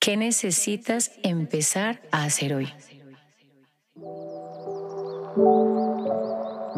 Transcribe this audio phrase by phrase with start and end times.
[0.00, 2.72] ¿Qué necesitas empezar a hacer hoy?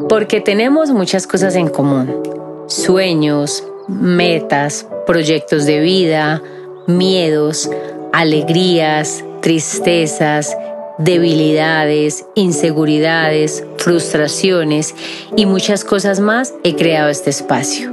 [0.09, 2.21] Porque tenemos muchas cosas en común.
[2.67, 6.43] Sueños, metas, proyectos de vida,
[6.85, 7.69] miedos,
[8.11, 10.57] alegrías, tristezas,
[10.97, 14.93] debilidades, inseguridades, frustraciones
[15.37, 17.89] y muchas cosas más he creado este espacio.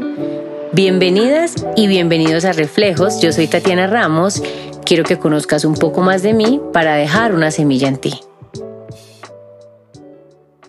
[0.73, 3.21] Bienvenidas y bienvenidos a Reflejos.
[3.21, 4.43] Yo soy Tatiana Ramos
[4.91, 8.13] quiero que conozcas un poco más de mí para dejar una semilla en ti.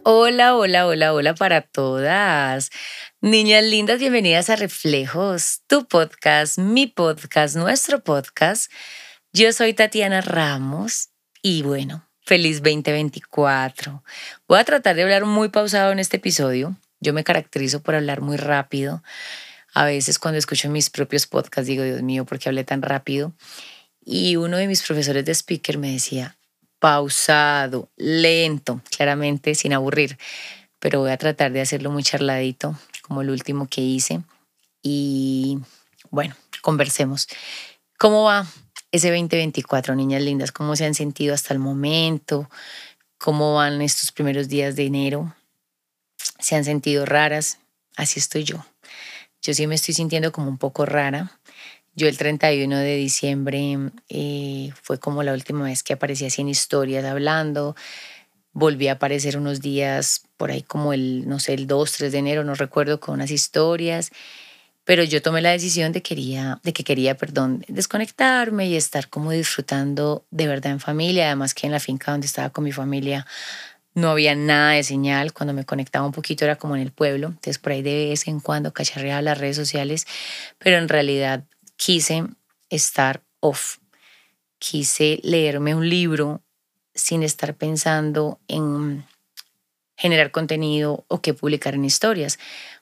[0.03, 2.69] Hola, hola, hola, hola para todas.
[3.19, 8.71] Niñas lindas, bienvenidas a Reflejos, tu podcast, mi podcast, nuestro podcast.
[9.33, 11.09] Yo soy Tatiana Ramos
[11.41, 14.03] y bueno, feliz 2024.
[14.47, 16.77] Voy a tratar de hablar muy pausado en este episodio.
[16.99, 19.01] Yo me caracterizo por hablar muy rápido.
[19.73, 23.33] A veces cuando escucho mis propios podcasts digo, Dios mío, ¿por qué hablé tan rápido?
[24.03, 26.37] Y uno de mis profesores de speaker me decía,
[26.79, 30.17] pausado, lento, claramente sin aburrir,
[30.79, 34.21] pero voy a tratar de hacerlo muy charladito, como el último que hice.
[34.81, 35.59] Y
[36.09, 37.27] bueno, conversemos.
[37.99, 38.47] ¿Cómo va
[38.91, 40.51] ese 2024, niñas lindas?
[40.51, 42.49] ¿Cómo se han sentido hasta el momento?
[43.19, 45.35] ¿Cómo van estos primeros días de enero?
[46.39, 47.59] ¿Se han sentido raras?
[47.95, 48.65] Así estoy yo.
[49.43, 51.39] Yo sí me estoy sintiendo como un poco rara.
[51.93, 56.47] Yo el 31 de diciembre eh, fue como la última vez que aparecí así en
[56.47, 57.75] historias hablando.
[58.53, 62.17] Volví a aparecer unos días por ahí como el, no sé, el 2, 3 de
[62.17, 64.11] enero, no recuerdo, con unas historias.
[64.85, 69.31] Pero yo tomé la decisión de, quería, de que quería, perdón, desconectarme y estar como
[69.31, 71.27] disfrutando de verdad en familia.
[71.27, 73.27] Además que en la finca donde estaba con mi familia
[73.93, 75.33] no había nada de señal.
[75.33, 77.27] Cuando me conectaba un poquito era como en el pueblo.
[77.27, 80.07] Entonces por ahí de vez en cuando cacharreaba las redes sociales.
[80.57, 81.43] Pero en realidad
[81.83, 82.25] quise
[82.69, 83.77] estar off.
[84.59, 86.43] Quise leerme un libro
[86.93, 89.03] sin estar pensando en
[89.97, 92.37] generar contenido o qué publicar en historias,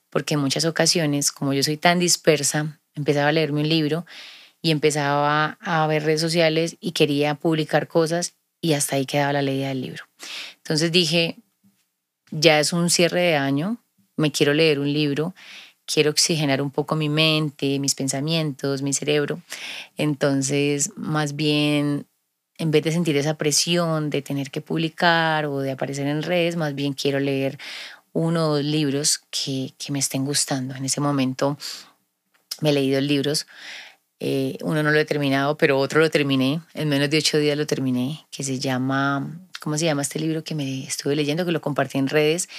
[0.09, 4.05] porque en muchas ocasiones, como yo soy tan dispersa, empezaba a leerme un libro
[4.61, 9.41] y empezaba a ver redes sociales y quería publicar cosas y hasta ahí quedaba la
[9.41, 10.03] ley del libro.
[10.57, 11.37] Entonces dije,
[12.31, 13.77] ya es un cierre de año,
[14.17, 15.33] me quiero leer un libro
[15.91, 19.41] quiero oxigenar un poco mi mente, mis pensamientos, mi cerebro.
[19.97, 22.05] Entonces, más bien,
[22.57, 26.57] en vez de sentir esa presión de tener que publicar o de aparecer en redes,
[26.57, 27.57] más bien quiero leer
[28.13, 30.75] uno o dos libros que, que me estén gustando.
[30.75, 31.57] En ese momento
[32.61, 33.47] me he leído libros.
[34.19, 36.61] Eh, uno no lo he terminado, pero otro lo terminé.
[36.73, 40.43] En menos de ocho días lo terminé, que se llama, ¿cómo se llama este libro
[40.43, 42.49] que me estuve leyendo, que lo compartí en redes?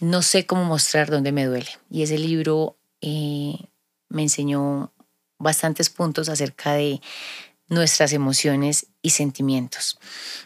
[0.00, 1.70] No sé cómo mostrar dónde me duele.
[1.90, 3.54] Y ese libro eh,
[4.08, 4.92] me enseñó
[5.38, 7.00] bastantes puntos acerca de
[7.68, 9.98] nuestras emociones y sentimientos.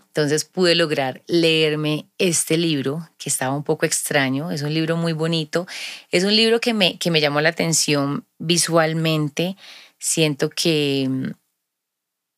[0.08, 5.12] Entonces pude lograr leerme este libro, que estaba un poco extraño, es un libro muy
[5.12, 5.66] bonito,
[6.10, 9.56] es un libro que me, que me llamó la atención visualmente,
[9.98, 11.30] siento que mm,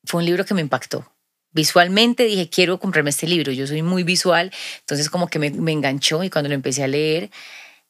[0.04, 1.10] fue un libro que me impactó,
[1.54, 3.52] visualmente dije, quiero comprarme este libro.
[3.52, 7.30] Yo soy muy visual, entonces como que me, enganchó y cuando lo empecé a leer,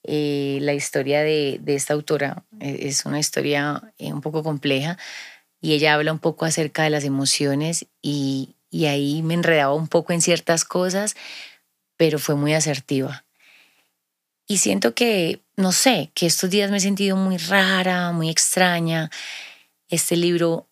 [0.04, 4.98] eh, la historia de, esta autora eh, es una historia eh, un poco compleja
[5.60, 9.88] y ella habla un poco acerca de las emociones y, y ahí me enredaba un
[9.88, 11.16] poco en ciertas cosas,
[11.96, 13.24] pero fue muy asertiva.
[14.46, 19.10] Y siento que, no sé, que estos días me he sentido muy rara, muy extraña.
[19.88, 20.68] Este libro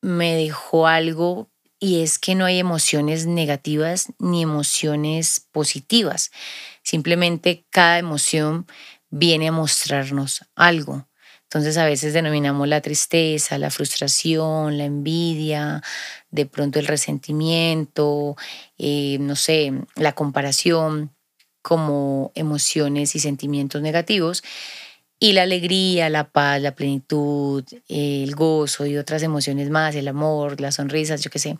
[0.00, 6.30] me dejó algo y es que no hay emociones negativas ni emociones positivas.
[6.82, 8.66] Simplemente cada emoción
[9.08, 11.08] viene a mostrarnos algo.
[11.44, 15.82] Entonces a veces denominamos la tristeza, la frustración, la envidia,
[16.30, 18.36] de pronto el resentimiento,
[18.78, 21.12] eh, no sé, la comparación
[21.62, 24.44] como emociones y sentimientos negativos
[25.22, 30.60] y la alegría, la paz, la plenitud, el gozo y otras emociones más, el amor,
[30.60, 31.58] las sonrisas, yo qué sé,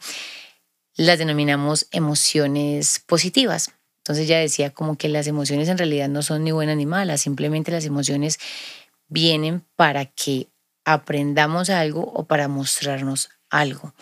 [0.97, 3.73] las denominamos emociones positivas.
[3.99, 7.21] Entonces ya decía como que las emociones en realidad no son ni buenas ni malas,
[7.21, 8.39] simplemente las emociones
[9.09, 10.49] vienen para que
[10.87, 13.95] aprendamos algo o para mostrarnos algo.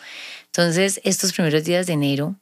[0.47, 2.37] Entonces estos primeros días de enero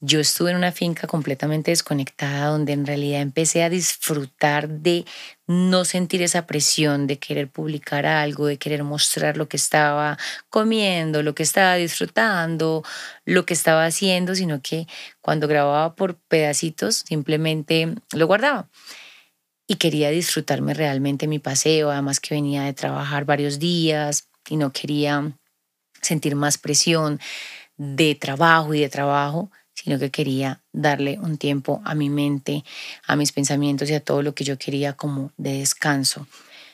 [0.00, 5.06] yo estuve en una finca completamente desconectada donde en realidad empecé a disfrutar de
[5.46, 10.18] no sentir esa presión de querer publicar algo, de querer mostrar lo que estaba
[10.50, 12.84] comiendo, lo que estaba disfrutando,
[13.24, 14.86] lo que estaba haciendo, sino que
[15.22, 18.68] cuando grababa por pedacitos simplemente lo guardaba.
[19.66, 24.72] Y quería disfrutarme realmente mi paseo, además que venía de trabajar varios días y no
[24.72, 25.32] quería
[26.02, 27.18] sentir más presión
[27.76, 29.50] de trabajo y de trabajo,
[29.86, 32.64] sino que quería darle un tiempo a mi mente,
[33.06, 36.26] a mis pensamientos y a todo lo que yo quería como de descanso.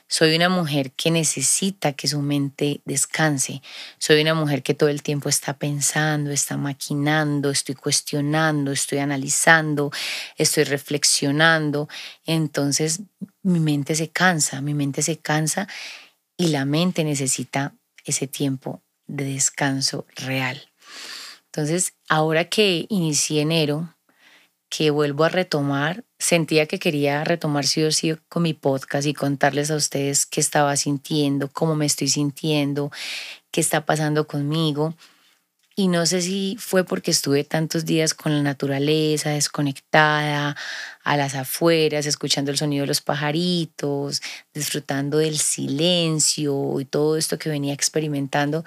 [0.09, 3.61] Soy una mujer que necesita que su mente descanse.
[3.99, 9.93] Soy una mujer que todo el tiempo está pensando, está maquinando, estoy cuestionando, estoy analizando,
[10.39, 11.91] estoy reflexionando.
[12.25, 13.03] Entonces
[13.43, 15.69] mi mente se cansa, mi mente se cansa
[16.39, 17.75] y la mente necesita
[18.07, 20.72] ese tiempo de descanso real.
[21.55, 23.95] Entonces, ahora que inicié enero,
[24.71, 29.13] que vuelvo a retomar, sentía que quería retomar sí o sí con mi podcast y
[29.13, 32.91] contarles a ustedes qué estaba sintiendo, cómo me estoy sintiendo,
[33.51, 34.95] qué está pasando conmigo.
[35.77, 40.57] Y no sé si fue porque estuve tantos días con la naturaleza, desconectada,
[41.05, 44.23] a las afueras, escuchando el sonido de los pajaritos,
[44.55, 48.65] disfrutando del silencio y todo esto que venía experimentando,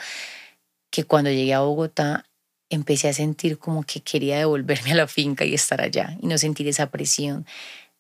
[0.91, 2.25] que cuando llegué a Bogotá
[2.69, 6.37] empecé a sentir como que quería devolverme a la finca y estar allá y no
[6.37, 7.45] sentir esa presión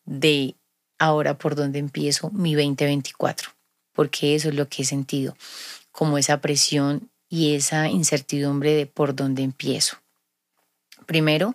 [0.05, 0.55] de
[0.97, 3.49] ahora por donde empiezo mi 2024,
[3.93, 5.35] porque eso es lo que he sentido,
[5.91, 9.97] como esa presión y esa incertidumbre de por dónde empiezo.
[11.05, 11.53] Primero,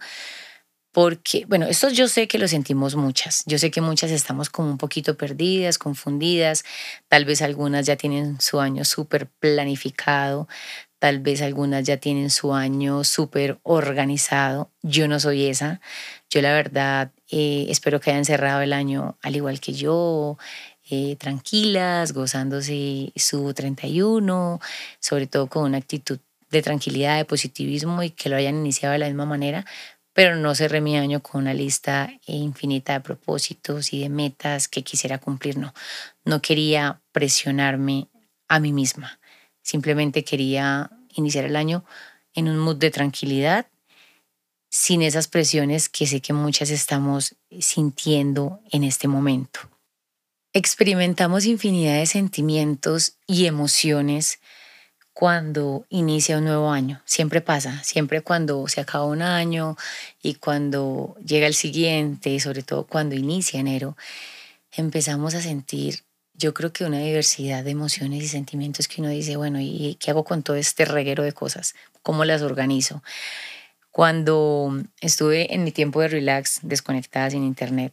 [0.92, 4.70] porque, bueno, esto yo sé que lo sentimos muchas, yo sé que muchas estamos como
[4.70, 6.64] un poquito perdidas, confundidas,
[7.08, 10.48] tal vez algunas ya tienen su año súper planificado,
[11.00, 14.70] Tal vez algunas ya tienen su año súper organizado.
[14.82, 15.80] Yo no soy esa.
[16.28, 20.36] Yo la verdad eh, espero que hayan cerrado el año al igual que yo,
[20.90, 24.60] eh, tranquilas, gozándose su 31,
[25.00, 26.18] sobre todo con una actitud
[26.50, 29.64] de tranquilidad, de positivismo y que lo hayan iniciado de la misma manera,
[30.12, 34.82] pero no cerré mi año con una lista infinita de propósitos y de metas que
[34.82, 35.72] quisiera cumplir, no.
[36.26, 38.08] No quería presionarme
[38.48, 39.18] a mí misma.
[39.62, 41.84] Simplemente quería iniciar el año
[42.34, 43.66] en un mood de tranquilidad,
[44.68, 49.60] sin esas presiones que sé que muchas estamos sintiendo en este momento.
[50.52, 54.40] Experimentamos infinidad de sentimientos y emociones
[55.12, 57.02] cuando inicia un nuevo año.
[57.04, 59.76] Siempre pasa, siempre cuando se acaba un año
[60.22, 63.96] y cuando llega el siguiente, sobre todo cuando inicia enero,
[64.72, 66.04] empezamos a sentir
[66.40, 70.10] yo creo que una diversidad de emociones y sentimientos que uno dice, bueno, ¿y qué
[70.10, 71.74] hago con todo este reguero de cosas?
[72.02, 73.02] ¿Cómo las organizo?
[73.90, 77.92] Cuando estuve en mi tiempo de relax, desconectada sin internet,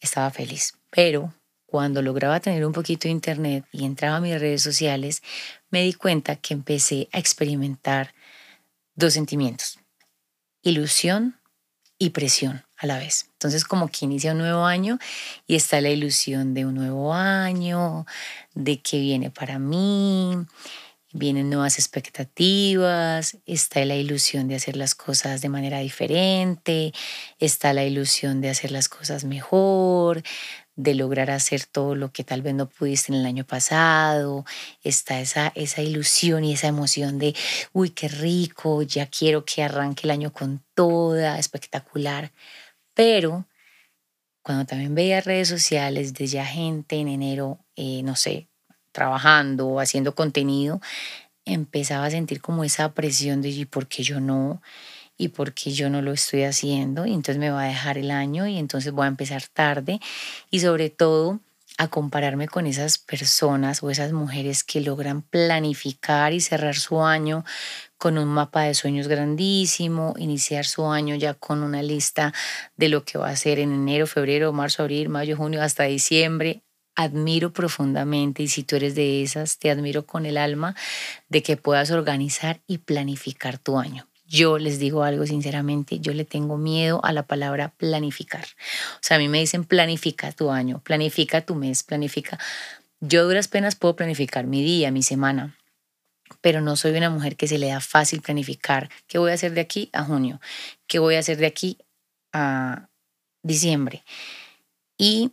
[0.00, 1.32] estaba feliz, pero
[1.64, 5.22] cuando lograba tener un poquito de internet y entraba a mis redes sociales,
[5.70, 8.12] me di cuenta que empecé a experimentar
[8.94, 9.78] dos sentimientos,
[10.60, 11.40] ilusión
[11.98, 13.26] y presión a la vez.
[13.34, 14.98] Entonces como que inicia un nuevo año
[15.46, 18.06] y está la ilusión de un nuevo año,
[18.54, 20.36] de que viene para mí,
[21.12, 26.92] vienen nuevas expectativas, está la ilusión de hacer las cosas de manera diferente,
[27.38, 30.22] está la ilusión de hacer las cosas mejor,
[30.74, 34.44] de lograr hacer todo lo que tal vez no pudiste en el año pasado,
[34.82, 37.34] está esa, esa ilusión y esa emoción de,
[37.72, 42.32] uy, qué rico, ya quiero que arranque el año con toda, espectacular.
[42.94, 43.46] Pero
[44.42, 48.48] cuando también veía redes sociales de ya gente en enero, eh, no sé,
[48.90, 50.80] trabajando o haciendo contenido,
[51.44, 54.62] empezaba a sentir como esa presión de ¿y por qué yo no?
[55.16, 57.06] ¿Y por qué yo no lo estoy haciendo?
[57.06, 60.00] Y entonces me va a dejar el año y entonces voy a empezar tarde.
[60.50, 61.40] Y sobre todo
[61.78, 67.44] a compararme con esas personas o esas mujeres que logran planificar y cerrar su año
[68.02, 72.34] con un mapa de sueños grandísimo, iniciar su año ya con una lista
[72.76, 76.64] de lo que va a hacer en enero, febrero, marzo, abril, mayo, junio, hasta diciembre.
[76.96, 80.74] Admiro profundamente y si tú eres de esas, te admiro con el alma
[81.28, 84.08] de que puedas organizar y planificar tu año.
[84.26, 88.46] Yo les digo algo sinceramente, yo le tengo miedo a la palabra planificar.
[88.94, 92.36] O sea, a mí me dicen planifica tu año, planifica tu mes, planifica.
[92.98, 95.56] Yo duras penas puedo planificar mi día, mi semana,
[96.40, 99.52] pero no soy una mujer que se le da fácil planificar qué voy a hacer
[99.52, 100.40] de aquí a junio,
[100.86, 101.78] qué voy a hacer de aquí
[102.32, 102.88] a
[103.42, 104.04] diciembre.
[104.96, 105.32] Y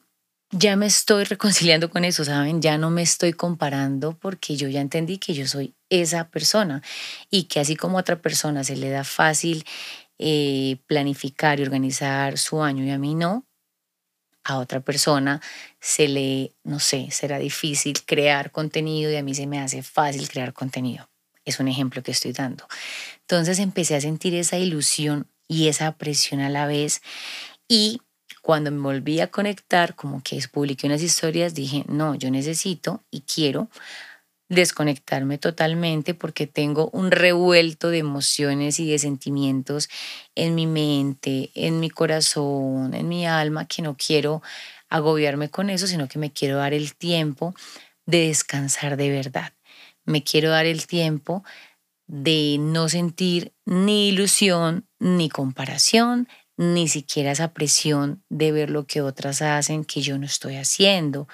[0.51, 2.61] ya me estoy reconciliando con eso, ¿saben?
[2.61, 6.81] Ya no me estoy comparando porque yo ya entendí que yo soy esa persona
[7.29, 9.65] y que así como a otra persona se le da fácil
[10.17, 13.45] eh, planificar y organizar su año y a mí no,
[14.49, 15.41] a otra persona
[15.79, 20.27] se le, no sé, será difícil crear contenido y a mí se me hace fácil
[20.29, 21.09] crear contenido.
[21.45, 22.67] Es un ejemplo que estoy dando.
[23.21, 27.01] Entonces empecé a sentir esa ilusión y esa presión a la vez
[27.67, 28.01] y
[28.41, 33.21] cuando me volví a conectar, como que publiqué unas historias, dije, no, yo necesito y
[33.21, 33.69] quiero
[34.49, 39.89] desconectarme totalmente porque tengo un revuelto de emociones y de sentimientos
[40.35, 44.41] en mi mente, en mi corazón, en mi alma, que no quiero
[44.89, 47.53] agobiarme con eso, sino que me quiero dar el tiempo
[48.07, 49.53] de descansar de verdad.
[50.05, 51.43] Me quiero dar el tiempo
[52.07, 56.27] de no sentir ni ilusión, ni comparación,
[56.57, 61.27] ni siquiera esa presión de ver lo que otras hacen que yo no estoy haciendo.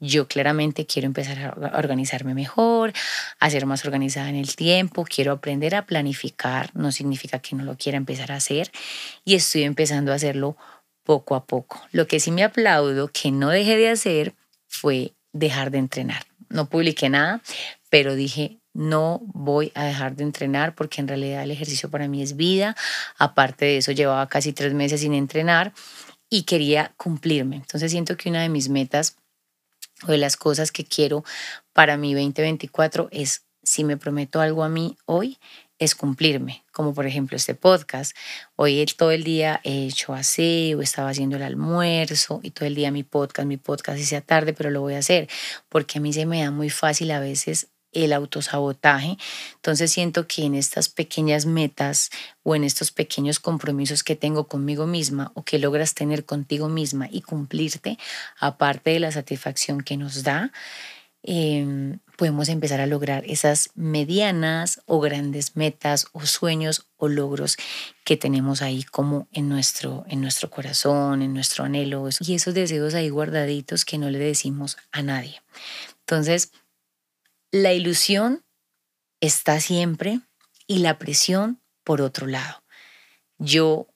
[0.00, 2.92] Yo claramente quiero empezar a organizarme mejor,
[3.38, 7.64] a ser más organizada en el tiempo, quiero aprender a planificar, no significa que no
[7.64, 8.70] lo quiera empezar a hacer
[9.24, 10.56] y estoy empezando a hacerlo
[11.04, 11.82] poco a poco.
[11.92, 14.34] Lo que sí me aplaudo que no dejé de hacer
[14.68, 16.24] fue dejar de entrenar.
[16.48, 17.42] No publiqué nada,
[17.90, 22.22] pero dije, no voy a dejar de entrenar porque en realidad el ejercicio para mí
[22.22, 22.76] es vida.
[23.18, 25.72] Aparte de eso, llevaba casi tres meses sin entrenar
[26.28, 27.56] y quería cumplirme.
[27.56, 29.16] Entonces siento que una de mis metas
[30.06, 31.24] o de las cosas que quiero
[31.72, 35.38] para mi 2024 es, si me prometo algo a mí hoy,
[35.78, 38.14] es cumplirme, como por ejemplo este podcast.
[38.54, 42.90] Hoy todo el día he hecho aseo, estaba haciendo el almuerzo y todo el día
[42.90, 45.28] mi podcast, mi podcast y sea tarde, pero lo voy a hacer
[45.70, 49.16] porque a mí se me da muy fácil a veces el autosabotaje.
[49.56, 52.10] Entonces siento que en estas pequeñas metas
[52.42, 57.08] o en estos pequeños compromisos que tengo conmigo misma o que logras tener contigo misma
[57.10, 57.98] y cumplirte,
[58.38, 60.52] aparte de la satisfacción que nos da,
[61.22, 67.56] em, podemos empezar a lograr esas medianas o grandes metas o sueños o logros
[68.04, 72.94] que tenemos ahí como en nuestro, en nuestro corazón, en nuestro anhelo y esos deseos
[72.94, 75.40] ahí guardaditos que no le decimos a nadie.
[76.00, 76.52] Entonces,
[77.52, 78.44] la ilusión
[79.20, 80.20] está siempre
[80.66, 82.62] y la presión por otro lado.
[83.38, 83.88] Yo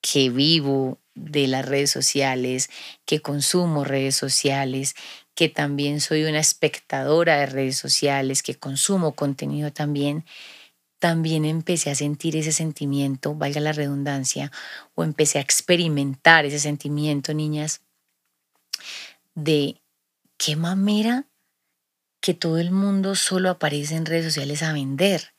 [0.00, 2.70] que vivo de las redes sociales,
[3.04, 4.94] que consumo redes sociales,
[5.34, 10.24] que también soy una espectadora de redes sociales, que consumo contenido también,
[10.98, 14.50] también empecé a sentir ese sentimiento, valga la redundancia,
[14.94, 17.82] o empecé a experimentar ese sentimiento, niñas,
[19.34, 19.80] de
[20.36, 21.26] qué mamera
[22.24, 25.34] que todo el mundo solo aparece en redes sociales a vender.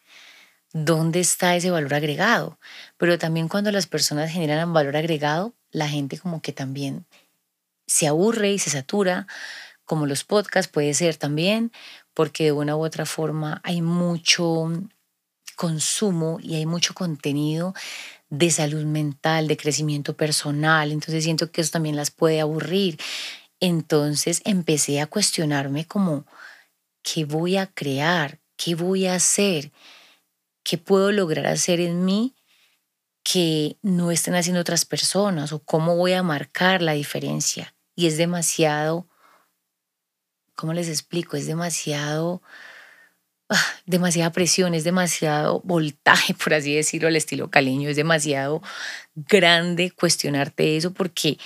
[0.72, 2.60] ¿Dónde está ese valor agregado?
[2.98, 7.08] Pero también cuando las personas generan valor agregado, la gente como que también
[7.88, 9.26] se aburre y se satura,
[9.84, 11.72] como los podcasts puede ser también,
[12.14, 14.72] porque de una u otra forma hay mucho
[15.56, 17.74] consumo y hay mucho contenido
[18.30, 23.00] de salud mental, de crecimiento personal, entonces siento que eso también las puede aburrir.
[23.60, 26.28] Entonces empecé a cuestionarme como,
[27.06, 28.40] ¿Qué voy a crear?
[28.58, 29.72] ¿Qué voy a hacer?
[30.64, 32.36] ¿Qué puedo lograr hacer en mí
[33.24, 35.54] que no estén haciendo otras personas?
[35.54, 37.76] ¿O cómo voy a marcar la diferencia?
[37.96, 39.08] Y es demasiado,
[40.56, 41.38] ¿cómo les explico?
[41.38, 42.42] Es demasiado,
[43.50, 48.64] ah, demasiada presión, es demasiado voltaje, por así decirlo, al estilo caleño, es demasiado
[49.14, 51.38] grande cuestionarte eso porque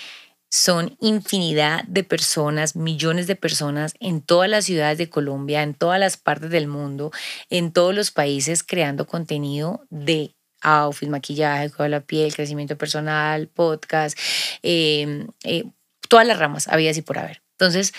[0.49, 5.99] son infinidad de personas, millones de personas en todas las ciudades de Colombia, en todas
[5.99, 7.11] las partes del mundo,
[7.49, 13.47] en todos los países creando contenido de outfit, maquillaje, cuidado de la piel, crecimiento personal,
[13.47, 14.17] podcast,
[14.63, 15.65] em, eh,
[16.09, 17.43] todas las ramas, había así por haber.
[17.51, 17.93] Entonces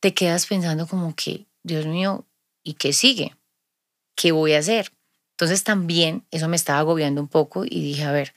[0.00, 2.26] te quedas pensando como que, Dios mío,
[2.62, 3.34] ¿y qué sigue?
[4.14, 4.92] ¿Qué voy a hacer?
[5.32, 8.34] Entonces también eso me estaba agobiando un poco y dije, a ver,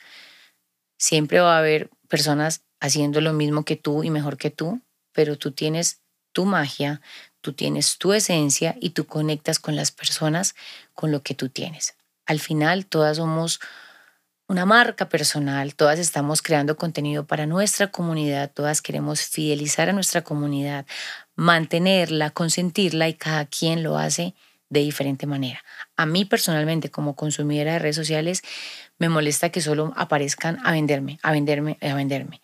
[0.97, 4.81] siempre va a haber personas haciendo lo mismo que tú y mejor que tú,
[5.12, 7.01] pero tú tienes tu magia,
[7.41, 10.55] tú tienes tu esencia y tú conectas con las personas
[10.93, 11.95] con lo que tú tienes.
[12.25, 13.59] Al final, todas somos
[14.48, 20.24] una marca personal, todas estamos creando contenido para nuestra comunidad, todas queremos fidelizar a nuestra
[20.24, 20.88] comunidad,
[21.36, 24.33] mantenerla, consentirla y cada quien lo hace
[24.69, 25.63] de diferente manera.
[25.95, 28.41] A mí personalmente, como consumidora de redes sociales,
[29.00, 32.41] me molesta que solo aparezcan a venderme, a venderme, a venderme.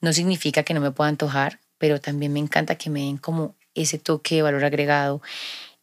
[0.00, 3.54] No significa que no me pueda antojar, pero también me encanta que me den como
[3.74, 5.22] ese toque de valor agregado,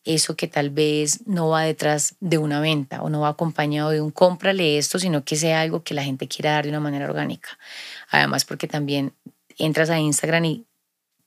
[0.04, 4.02] eso que tal vez no va detrás de una venta o no va acompañado de
[4.02, 7.06] un cómprale esto, sino que sea algo que la gente quiera dar de una manera
[7.06, 7.58] orgánica.
[8.10, 9.14] Además, porque también
[9.58, 10.66] entras a Instagram y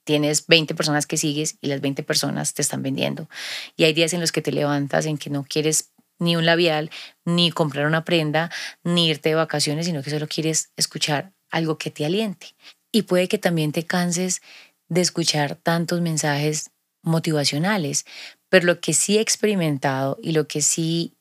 [0.04, 3.28] tienes 20 personas que sigues y las 20 personas te están vendiendo.
[3.76, 6.90] Y hay días en los que te levantas en que no quieres ni un labial,
[7.24, 8.50] ni comprar una prenda,
[8.84, 12.54] ni irte de vacaciones, sino que solo quieres escuchar algo que te aliente.
[12.92, 14.40] Y puede que también te canses
[14.88, 16.70] de escuchar tantos mensajes
[17.02, 18.04] motivacionales,
[18.48, 21.16] pero lo que sí he experimentado y lo que sí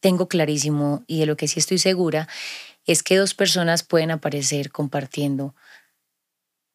[0.00, 2.28] tengo clarísimo y de lo que sí estoy segura
[2.84, 5.54] es que dos personas pueden aparecer compartiendo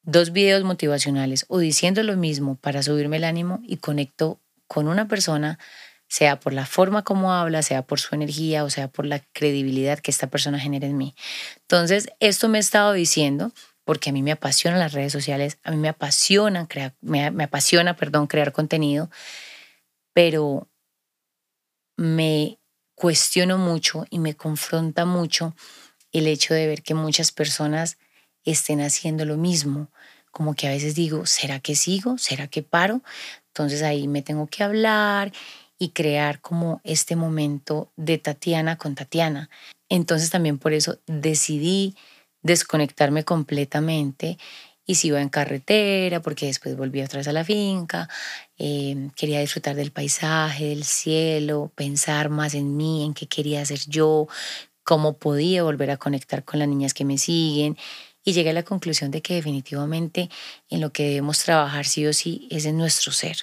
[0.04, 5.08] dos videos motivacionales o diciendo lo mismo para subirme el ánimo y conecto con una
[5.08, 5.60] persona,
[6.12, 9.98] sea por la forma como habla, sea por su energía o sea por la credibilidad
[10.00, 11.16] que esta persona genera en mí.
[11.62, 13.54] Entonces, esto me he estado diciendo
[13.86, 17.96] porque a mí me apasionan las redes sociales, a mí me apasiona crear, me, apasiona,
[17.96, 19.10] perdón, crear contenido,
[20.12, 20.68] pero
[21.96, 22.60] me
[22.94, 25.56] cuestiono mucho y me confronta mucho
[26.12, 27.98] el hecho de ver que muchas personas
[28.44, 29.90] estén haciendo lo mismo.
[30.30, 32.18] Como que a veces digo, ¿será que sigo?
[32.18, 33.02] ¿Será que paro?
[33.48, 35.32] Entonces ahí me tengo que hablar
[35.82, 39.50] y crear como este momento de Tatiana con Tatiana.
[39.90, 41.96] Entonces también por eso decidí
[42.44, 44.38] desconectarme completamente
[44.86, 48.08] y si iba en carretera, porque después volví otra vez a la finca,
[48.60, 53.80] em, quería disfrutar del paisaje, del cielo, pensar más en mí, en qué quería hacer
[53.88, 54.28] yo,
[54.84, 57.76] cómo podía volver a conectar con las niñas que me siguen.
[58.24, 60.30] Y llegué a la conclusión de que definitivamente
[60.70, 63.38] en lo que debemos trabajar sí o sí es en nuestro ser.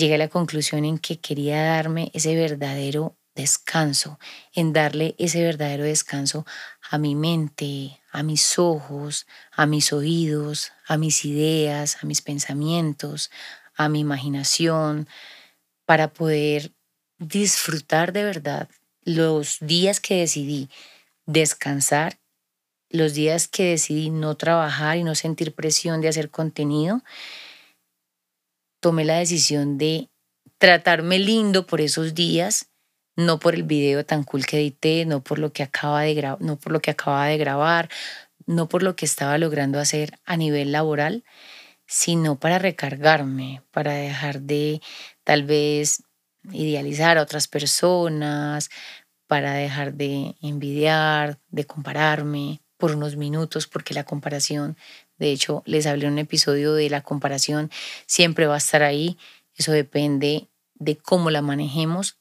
[0.00, 4.18] Llegué a la conclusión en que quería darme ese verdadero descanso,
[4.54, 6.46] en darle ese verdadero descanso
[6.88, 13.30] a mi mente, a mis ojos, a mis oídos, a mis ideas, a mis pensamientos,
[13.74, 15.06] a mi imaginación,
[15.84, 16.72] para poder
[17.18, 18.70] disfrutar de verdad
[19.02, 20.70] los días que decidí
[21.26, 22.18] descansar,
[22.88, 27.02] los días que decidí no trabajar y no sentir presión de hacer contenido,
[28.80, 30.08] tomé la decisión de
[30.58, 32.70] tratarme lindo por esos días
[33.16, 36.58] no por el video tan cool que edité, no por lo que acaba de no
[36.58, 37.88] por lo que acababa de grabar,
[38.46, 41.24] no por lo que estaba logrando hacer a nivel laboral,
[41.86, 44.80] sino para recargarme, para dejar de
[45.24, 46.02] tal vez
[46.52, 48.70] idealizar a otras personas,
[49.26, 54.76] para dejar de envidiar, de compararme por unos minutos, porque la comparación,
[55.20, 57.70] de hecho, les hablé en un episodio de la comparación,
[58.06, 59.16] siempre va a estar ahí.
[59.54, 62.16] Eso depende de cómo la manejemos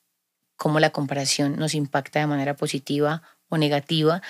[0.59, 4.21] cómo la comparación nos impacta de manera positiva o negativa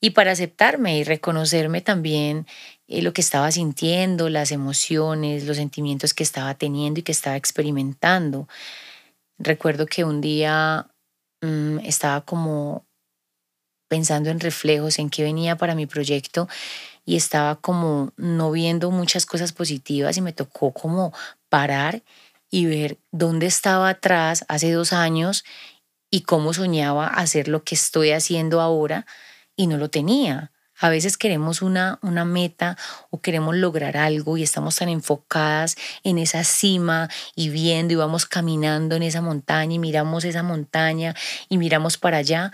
[0.00, 2.46] y para aceptarme y reconocerme también
[2.86, 7.36] eh, lo que estaba sintiendo, las emociones, los sentimientos que estaba teniendo y que estaba
[7.36, 8.48] experimentando.
[9.38, 10.86] Recuerdo que un día
[11.42, 12.86] mm, estaba como
[13.88, 16.48] pensando en reflejos, en qué venía para mi proyecto
[17.06, 21.14] y estaba como no viendo muchas cosas positivas y me tocó como
[21.48, 22.02] parar
[22.50, 25.44] y ver dónde estaba atrás hace dos años
[26.10, 29.06] y cómo soñaba hacer lo que estoy haciendo ahora
[29.54, 30.52] y no lo tenía.
[30.78, 32.76] A veces queremos una, una meta
[33.10, 38.26] o queremos lograr algo y estamos tan enfocadas en esa cima y viendo y vamos
[38.26, 41.14] caminando en esa montaña y miramos esa montaña
[41.48, 42.52] y miramos para allá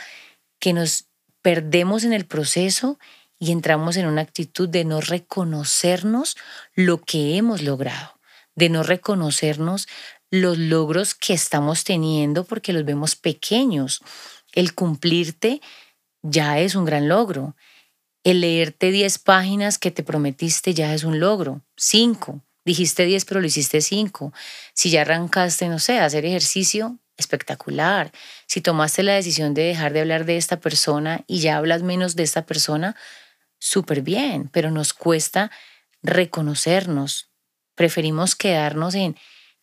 [0.61, 1.07] que nos
[1.41, 2.99] perdemos en el proceso
[3.42, 6.37] y entramos en una actitud de no reconocernos
[6.74, 8.22] lo que hemos logrado
[8.55, 9.88] de no reconocernos
[10.31, 14.00] los logros que estamos teniendo porque los vemos pequeños.
[14.52, 15.61] El cumplirte
[16.22, 17.57] ya es un gran logro.
[18.24, 21.62] El leerte 10 páginas que te prometiste ya es un logro.
[21.76, 22.40] 5.
[22.64, 24.33] Dijiste 10 pero lo hiciste 5.
[24.74, 28.12] Si ya arrancaste, no sé, hacer ejercicio, espectacular.
[28.46, 32.16] Si tomaste la decisión de dejar de hablar de esta persona y ya hablas menos
[32.16, 32.96] de esta persona,
[33.62, 35.53] súper bien, pero nos cuesta
[36.03, 37.29] reconocernos,
[37.75, 39.16] Preferimos quedarnos en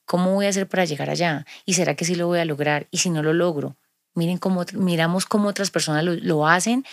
[0.05, 2.87] cómo voy a hacer para llegar allá y será que sí lo voy a lograr
[2.89, 3.77] y si no lo logro.
[4.15, 6.85] Miren cómo miramos cómo otras personas lo, hacen,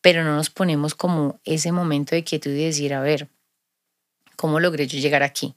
[0.00, 3.28] pero no nos ponemos como ese momento de quietud y decir, a ver,
[4.36, 5.54] ¿cómo logré yo llegar aquí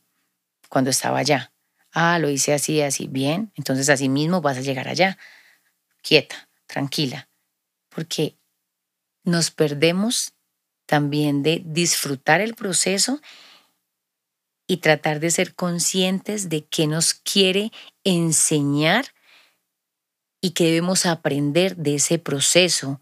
[0.67, 1.53] cuando estaba allá?
[1.93, 5.17] Ah, lo hice así, así, bien, entonces así mismo vas a llegar allá.
[6.01, 7.29] Quieta, tranquila,
[7.87, 8.35] porque
[9.23, 10.33] nos perdemos
[10.91, 13.21] también de disfrutar el proceso
[14.67, 17.71] y tratar de ser conscientes de qué nos quiere
[18.03, 19.05] enseñar
[20.41, 22.99] y qué debemos aprender de ese proceso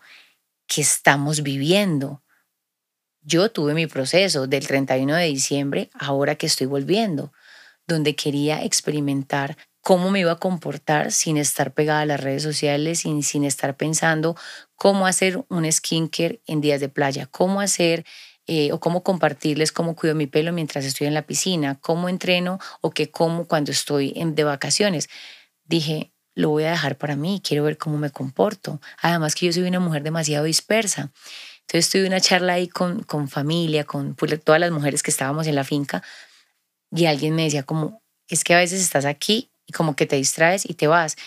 [0.68, 2.22] que estamos viviendo.
[3.22, 7.34] Yo tuve mi proceso del 31 de diciembre, ahora que estoy volviendo,
[7.88, 13.00] donde quería experimentar cómo me iba a comportar sin estar pegada a las redes sociales,
[13.00, 14.36] sin, sin estar pensando
[14.80, 18.06] cómo hacer un skincare en días de playa, cómo hacer
[18.48, 22.58] eh, o cómo compartirles cómo cuido mi pelo mientras estoy en la piscina, cómo entreno
[22.82, 25.10] o qué como cuando estoy en, de vacaciones.
[25.66, 28.82] Dije, lo voy a dejar para mí, quiero ver cómo me comporto.
[29.02, 31.12] Además que yo soy una mujer demasiado dispersa.
[31.62, 35.56] Entonces tuve una charla ahí con, con familia, con todas las mujeres que estábamos en
[35.56, 36.02] la finca
[36.90, 40.16] y alguien me decía como, es que a veces estás aquí y como que te
[40.16, 41.18] distraes y te vas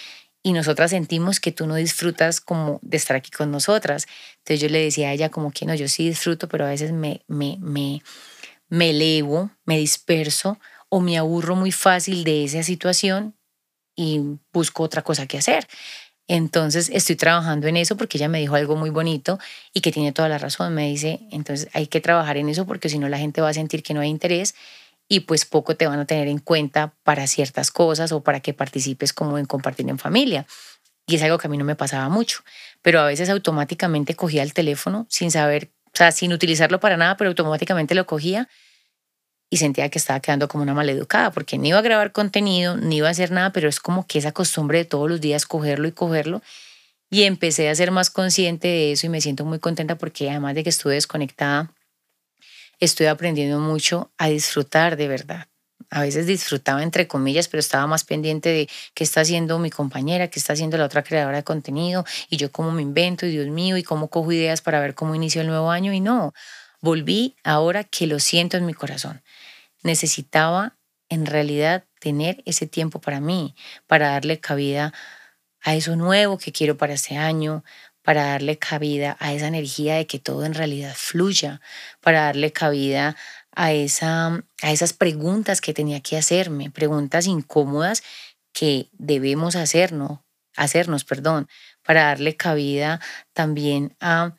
[0.43, 4.07] y nosotras sentimos que tú no disfrutas como de estar aquí con nosotras.
[4.39, 6.93] Entonces yo le decía a ella como que no, yo sí disfruto, pero a veces
[6.93, 8.03] me, me, me,
[8.69, 13.37] me elevo, me disperso o me aburro muy fácil de esa situación
[13.95, 14.21] y
[14.53, 15.67] busco otra cosa que hacer.
[16.29, 19.39] Entonces estoy trabajando en eso porque ella me dijo algo muy bonito
[19.73, 20.75] y que tiene toda la razón.
[20.75, 23.55] Me dice, entonces hay que trabajar en eso porque si no la gente va a
[23.55, 24.55] sentir que no hay interés
[25.13, 28.55] y pues poco te van a tener en cuenta para ciertas cosas o para que
[28.55, 30.47] participes como en compartir en familia.
[31.07, 32.39] Y es algo que a mí no me pasaba mucho,
[32.81, 37.19] pero a veces automáticamente cogía el teléfono sin saber, o sea, sin utilizarlo para nada,
[37.19, 38.49] pero automáticamente lo cogía
[39.51, 42.97] y sentía que estaba quedando como una maleducada porque ni iba a grabar contenido, ni
[42.97, 45.89] iba a hacer nada, pero es como que esa costumbre de todos los días cogerlo
[45.89, 46.41] y cogerlo.
[47.11, 50.55] Y empecé a ser más consciente de eso y me siento muy contenta porque además
[50.55, 51.71] de que estuve desconectada,
[52.85, 55.49] estoy aprendiendo mucho a disfrutar de verdad.
[55.91, 60.29] A veces disfrutaba entre comillas, pero estaba más pendiente de qué está haciendo mi compañera,
[60.29, 63.49] qué está haciendo la otra creadora de contenido y yo cómo me invento, y Dios
[63.49, 65.93] mío, y cómo cojo ideas para ver cómo inicio el nuevo año.
[65.93, 66.33] Y no,
[66.81, 69.23] volví ahora que lo siento en mi corazón
[69.83, 70.77] necesitaba
[71.09, 73.55] en realidad tener ese tiempo para mí,
[73.87, 74.93] para darle cabida
[75.61, 77.65] a eso nuevo que quiero para este año,
[78.03, 81.61] para darle cabida a esa energía de que todo en realidad fluya,
[82.01, 83.17] para darle cabida
[83.55, 88.03] a, esa, a esas preguntas que tenía que hacerme, preguntas incómodas
[88.53, 90.21] que debemos hacernos,
[90.57, 91.49] hacernos, perdón,
[91.85, 93.01] para darle cabida
[93.33, 94.35] también a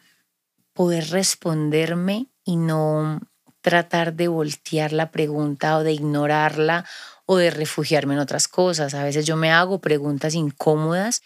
[0.74, 3.22] poder responderme y no
[3.62, 6.86] tratar de voltear la pregunta o de ignorarla
[7.26, 8.94] o de refugiarme en otras cosas.
[8.94, 11.22] A veces yo me hago preguntas incómodas,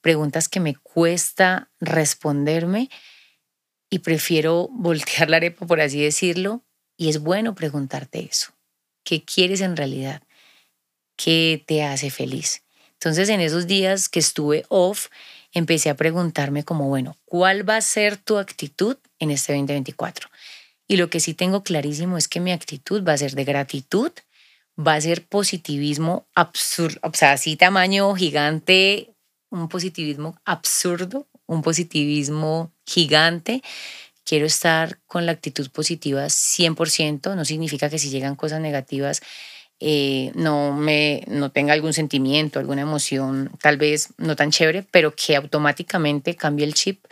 [0.00, 2.90] preguntas que me cuesta responderme
[3.90, 6.64] y prefiero voltear la arepa, por así decirlo,
[6.96, 8.52] y es bueno preguntarte eso.
[9.04, 10.22] ¿Qué quieres en realidad?
[11.16, 12.62] ¿Qué te hace feliz?
[12.92, 15.08] Entonces en esos días que estuve off,
[15.52, 20.28] empecé a preguntarme como, bueno, ¿cuál va a ser tu actitud en este 2024?
[20.86, 24.12] Y lo que sí tengo clarísimo es que mi actitud va a ser de gratitud,
[24.78, 29.14] va a ser positivismo absurdo, o sea, así tamaño gigante,
[29.50, 33.62] un positivismo absurdo, un positivismo gigante.
[34.24, 39.22] Quiero estar con la actitud positiva 100%, no significa que si llegan cosas negativas
[39.80, 45.14] eh, no me no tenga algún sentimiento, alguna emoción, tal vez no tan chévere, pero
[45.14, 47.04] que automáticamente cambie el chip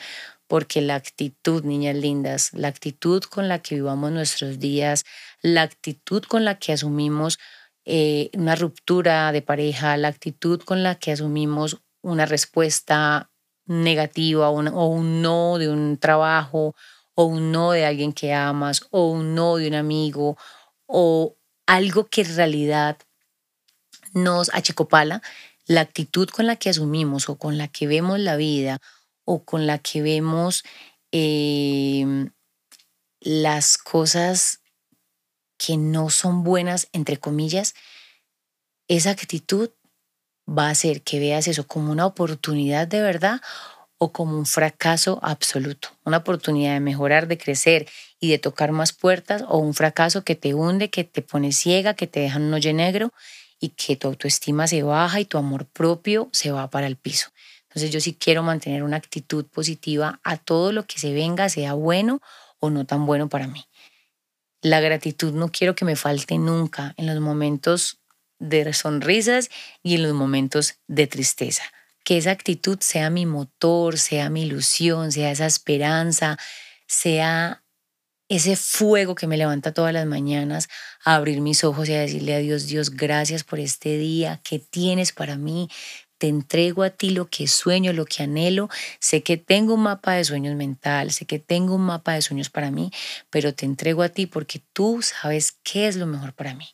[0.48, 5.04] porque la actitud, niñas lindas, la actitud con la que vivamos nuestros días,
[5.42, 7.38] la actitud con la que asumimos
[7.84, 13.30] eh, una ruptura de pareja, la actitud con la que asumimos una respuesta
[13.66, 16.74] negativa o un no de un trabajo
[17.14, 20.36] o un no de alguien que amas o un no de un amigo
[20.86, 22.98] o algo que en realidad
[24.14, 25.20] nos achicopala,
[25.66, 28.80] la actitud con la que asumimos o con la que vemos la vida
[29.24, 30.62] o con la que vemos
[31.10, 32.30] em,
[33.20, 34.60] las cosas
[35.58, 37.74] que no son buenas, entre comillas,
[38.88, 39.70] esa actitud
[40.48, 43.40] va a hacer que veas eso como una oportunidad de verdad
[43.98, 47.88] o como un fracaso absoluto, una oportunidad de mejorar, de crecer
[48.20, 51.94] y de tocar más puertas o un fracaso que te hunde, que te pone ciega,
[51.94, 53.12] que te deja un hoyo negro
[53.58, 57.30] y que tu autoestima se baja y tu amor propio se va para el piso.
[57.62, 61.74] Entonces yo sí quiero mantener una actitud positiva a todo lo que se venga, sea
[61.74, 62.20] bueno
[62.58, 63.64] o no tan bueno para mí.
[64.62, 67.98] La gratitud no quiero que me falte nunca en los momentos
[68.38, 69.50] de sonrisas
[69.82, 71.62] y en los momentos de tristeza.
[72.04, 76.38] Que esa actitud sea mi motor, sea mi ilusión, sea esa esperanza,
[76.86, 77.62] sea
[78.28, 80.68] ese fuego que me levanta todas las mañanas
[81.04, 84.58] a abrir mis ojos y a decirle a Dios, Dios, gracias por este día que
[84.58, 85.68] tienes para mí,
[86.18, 88.68] te entrego a ti lo que sueño, lo que anhelo.
[89.00, 92.50] Sé que tengo un mapa de sueños mental, sé que tengo un mapa de sueños
[92.50, 92.90] para mí,
[93.30, 96.66] pero te entrego a ti porque tú sabes qué es lo mejor para mí.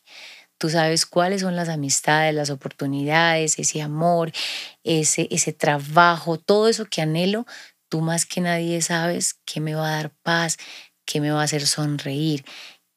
[0.63, 4.31] Tú sabes cuáles son las amistades, las oportunidades, ese amor,
[4.85, 7.45] ese, ese trabajo, todo eso que anhelo.
[7.89, 10.55] Tú más que nadie sabes qué me va a dar paz,
[11.03, 12.45] qué me va a hacer sonreír,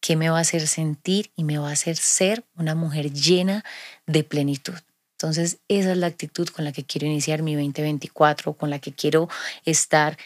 [0.00, 3.64] qué me va a hacer sentir y me va a hacer ser una mujer llena
[4.06, 4.78] de plenitud.
[5.18, 8.92] Entonces, esa es la actitud con la que quiero iniciar mi 2024, con la que
[8.92, 9.28] quiero
[9.64, 10.16] estar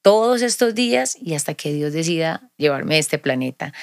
[0.00, 3.74] todos estos días y hasta que Dios decida llevarme a este planeta.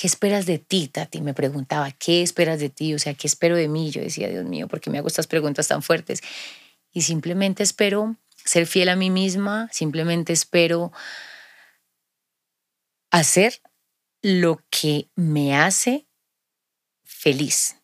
[0.00, 1.20] ¿Qué esperas de ti, Tati?
[1.20, 2.94] Me preguntaba, ¿qué esperas de ti?
[2.94, 3.90] O sea, ¿qué espero de mí?
[3.90, 6.22] Yo decía, Dios mío, ¿por qué me hago estas preguntas tan fuertes?
[6.90, 10.90] Y simplemente espero ser fiel a mí misma, simplemente espero
[13.10, 13.60] hacer
[14.22, 16.08] lo que me hace
[17.04, 17.76] feliz.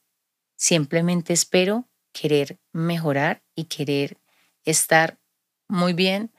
[0.55, 4.17] Simplemente espero querer mejorar y querer
[4.65, 5.19] estar
[5.69, 6.33] muy bien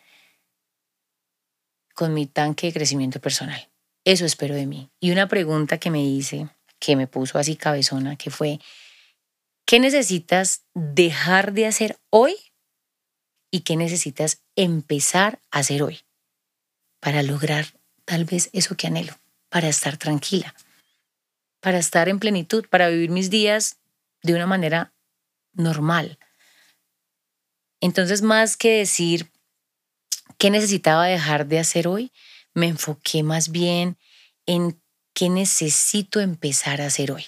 [1.94, 3.70] con mi tanque de crecimiento personal.
[4.08, 4.89] Eso espero de mí.
[5.02, 6.48] Y una pregunta que me hice
[6.80, 8.62] que me puso así cabezona, que fue,
[9.65, 12.38] ¿qué necesitas dejar de hacer hoy
[13.52, 16.06] y qué necesitas empezar a hacer hoy
[17.02, 17.65] para lograr
[18.06, 19.13] tal vez eso que anhelo,
[19.50, 20.56] para estar tranquila,
[21.60, 23.76] para estar en plenitud, para vivir mis días
[24.24, 24.93] de una manera
[25.52, 26.17] normal.
[27.82, 29.30] Entonces, más que decir
[30.38, 32.13] qué necesitaba dejar de hacer hoy,
[32.58, 33.98] me enfoqué más bien
[34.48, 34.82] en
[35.13, 37.26] qué necesito empezar a hacer hoy.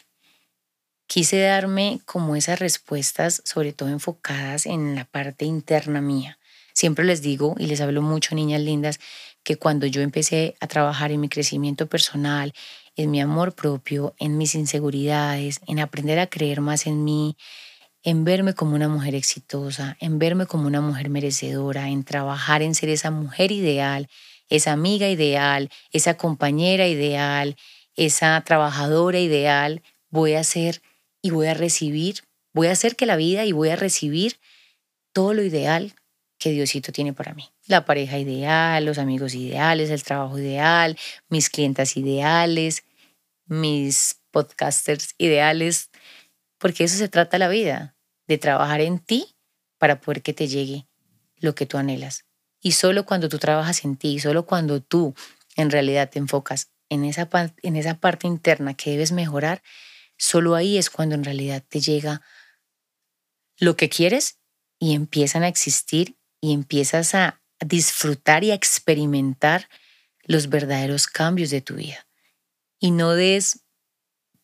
[1.06, 6.40] Quise darme como esas respuestas, sobre todo enfocadas en la parte interna mía.
[6.74, 9.00] Siempre les digo y les hablo mucho, niñas lindas,
[9.44, 12.52] que cuando yo empecé a trabajar en mi crecimiento personal,
[12.96, 17.38] en mi amor propio, en mis inseguridades, en aprender a creer más en mí,
[18.02, 22.74] en verme como una mujer exitosa, en verme como una mujer merecedora, en trabajar en
[22.74, 24.10] ser esa mujer ideal,
[24.50, 27.56] esa amiga ideal, esa compañera ideal,
[27.96, 30.82] esa trabajadora ideal, voy a ser
[31.22, 34.40] y voy a recibir, voy a hacer que la vida y voy a recibir
[35.14, 35.94] todo lo ideal
[36.38, 37.50] que Diosito tiene para mí.
[37.68, 42.84] La pareja ideal, los amigos ideales, el trabajo ideal, mis clientas ideales,
[43.46, 45.90] mis podcasters ideales,
[46.58, 47.96] porque eso se trata la vida,
[48.28, 49.36] de trabajar en ti
[49.78, 50.88] para poder que te llegue
[51.38, 52.29] lo que tú anhelas.
[52.62, 55.14] Y solo cuando tú trabajas en ti, solo cuando tú
[55.56, 57.30] en realidad te enfocas en esa,
[57.62, 59.62] en esa parte interna que debes mejorar,
[60.18, 62.22] solo ahí es cuando en realidad te llega
[63.58, 64.40] lo que quieres
[64.80, 69.70] y empiezan a existir y empiezas a disfrutar y a experimentar
[70.24, 72.08] los verdaderos cambios de tu vida.
[72.80, 73.66] Y no des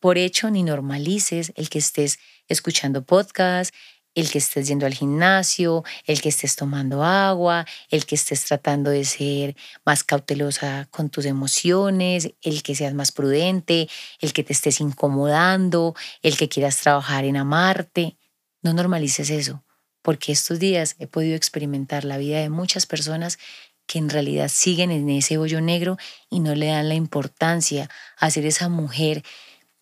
[0.00, 3.74] por hecho ni normalices el que estés escuchando podcast,
[4.16, 8.90] el que estés yendo al gimnasio, el que estés tomando agua, el que estés tratando
[8.90, 13.88] de ser más cautelosa con tus emociones, el que seas más prudente,
[14.20, 18.16] el que te estés incomodando, el que quieras trabajar en amarte.
[18.62, 19.62] No normalices eso,
[20.00, 23.38] porque estos días he podido experimentar la vida de muchas personas
[23.86, 25.98] que en realidad siguen en ese hoyo negro
[26.30, 29.22] y no le dan la importancia a ser esa mujer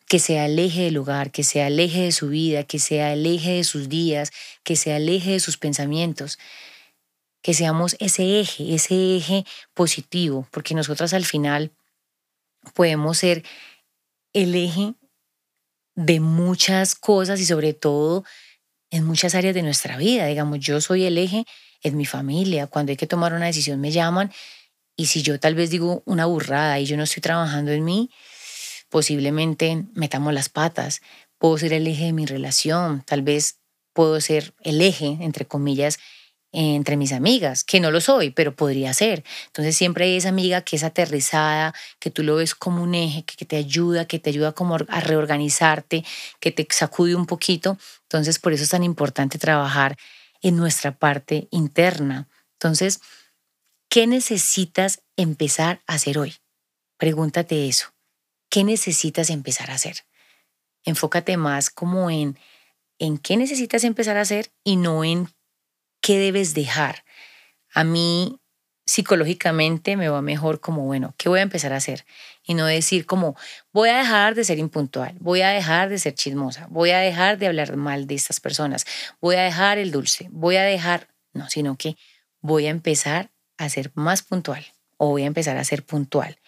[0.06, 3.64] que se aleje del hogar, que se aleje de su vida, que se aleje de
[3.64, 6.38] sus días, que se aleje de sus pensamientos,
[7.42, 11.72] que seamos ese eje, ese eje positivo, porque nosotras al final
[12.74, 13.44] podemos ser
[14.32, 14.94] el eje
[15.94, 18.24] de muchas cosas y sobre todo
[18.90, 20.26] en muchas áreas de nuestra vida.
[20.26, 21.44] Digamos, yo soy el eje
[21.82, 22.66] en mi familia.
[22.66, 24.32] Cuando hay que tomar una decisión me llaman
[24.96, 28.10] y si yo tal vez digo una burrada y yo no estoy trabajando en mí,
[28.94, 31.02] posiblemente metamos las patas.
[31.38, 33.58] Puedo ser el eje de mi relación, tal vez
[33.92, 35.98] puedo ser el eje, entre comillas,
[36.52, 39.24] entre mis amigas, que no lo soy, pero podría ser.
[39.46, 43.24] Entonces siempre hay esa amiga que es aterrizada, que tú lo ves como un eje,
[43.24, 46.04] que, te ayuda, que te ayuda como a reorganizarte,
[46.38, 47.76] que te sacude un poquito.
[48.02, 49.96] Entonces por eso es tan importante trabajar
[50.40, 52.28] en nuestra parte interna.
[52.60, 53.00] Entonces,
[53.88, 56.36] ¿qué necesitas empezar a hacer hoy?
[56.96, 57.93] Pregúntate eso.
[58.54, 60.04] ¿Qué necesitas empezar a hacer?
[60.84, 62.38] Enfócate más como en,
[63.00, 65.28] en qué necesitas empezar a hacer y no en
[66.00, 67.04] qué debes dejar.
[67.72, 68.38] A mí
[68.86, 72.06] psicológicamente me va mejor como, bueno, ¿qué voy a empezar a hacer?
[72.44, 73.36] Y no decir como,
[73.72, 77.38] voy a dejar de ser impuntual, voy a dejar de ser chismosa, voy a dejar
[77.38, 78.86] de hablar mal de estas personas,
[79.20, 81.96] voy a dejar el dulce, voy a dejar, no, sino que
[82.40, 84.64] voy a empezar a ser más puntual
[84.96, 86.38] o voy a empezar a ser puntual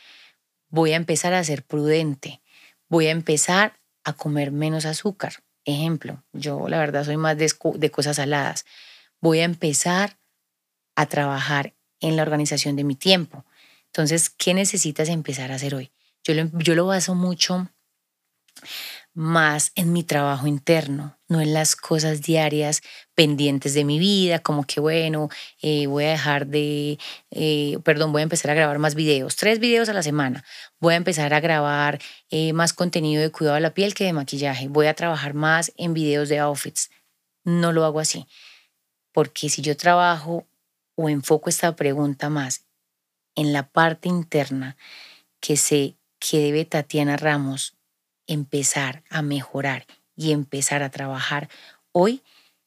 [0.76, 2.42] voy a empezar a ser prudente,
[2.90, 5.42] voy a empezar a comer menos azúcar.
[5.64, 8.66] Ejemplo, yo la verdad soy más de, cosas saladas.
[9.18, 10.18] Voy a empezar
[10.94, 13.46] a trabajar en la organización de mi tiempo.
[13.86, 15.92] Entonces, ¿qué necesitas empezar a hacer hoy?
[16.22, 17.70] Yo yo lo baso mucho
[19.14, 22.82] más en mi trabajo interno, no en las cosas diarias
[23.14, 25.28] pendientes de mi vida, como que bueno,
[25.60, 26.98] eh, voy a dejar de,
[27.30, 30.44] eh, perdón, voy a empezar a grabar más videos, tres videos a la semana,
[30.78, 34.12] voy a empezar a grabar eh, más contenido de cuidado de la piel que de
[34.12, 36.90] maquillaje, voy a trabajar más en videos de outfits.
[37.44, 38.26] No lo hago así,
[39.12, 40.46] porque si yo trabajo
[40.94, 42.66] o enfoco esta pregunta más
[43.34, 44.76] en la parte interna
[45.40, 47.76] que sé que debe Tatiana Ramos
[48.26, 51.48] empezar a mejorar y empezar a trabajar
[51.92, 52.22] hoy,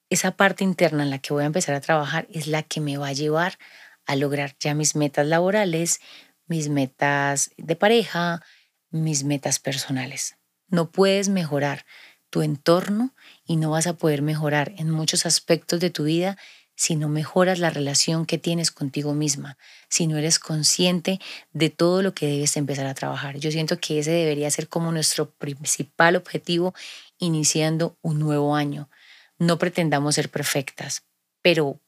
[0.10, 2.98] esa parte interna en la que voy a empezar a trabajar es la que me
[2.98, 3.58] va a llevar
[4.06, 6.00] a lograr ya mis metas laborales,
[6.48, 8.42] mis metas de pareja,
[8.90, 10.38] mis metas personales.
[10.68, 11.86] No puedes mejorar
[12.30, 13.14] tu entorno
[13.46, 16.38] y no vas a poder mejorar en muchos aspectos de tu vida
[16.76, 19.58] si no mejoras la relación que tienes contigo misma,
[19.90, 21.20] si no eres consciente
[21.52, 23.38] de todo lo que debes empezar a trabajar.
[23.38, 26.74] Yo siento que ese debería ser como nuestro principal objetivo
[27.20, 28.90] iniciando un nuevo año.
[29.38, 31.04] No pretendamos ser perfectas,
[31.42, 31.80] pero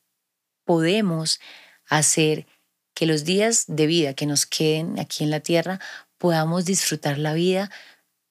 [0.63, 1.39] podemos
[1.89, 2.45] hacer
[2.93, 5.79] que los días de vida que nos queden aquí en la tierra
[6.17, 7.71] podamos disfrutar la vida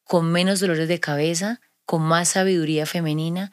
[0.05, 3.51] con menos dolores de cabeza, con más sabiduría femenina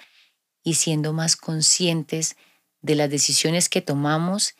[0.63, 2.35] y siendo más conscientes
[2.81, 4.55] de las decisiones que tomamos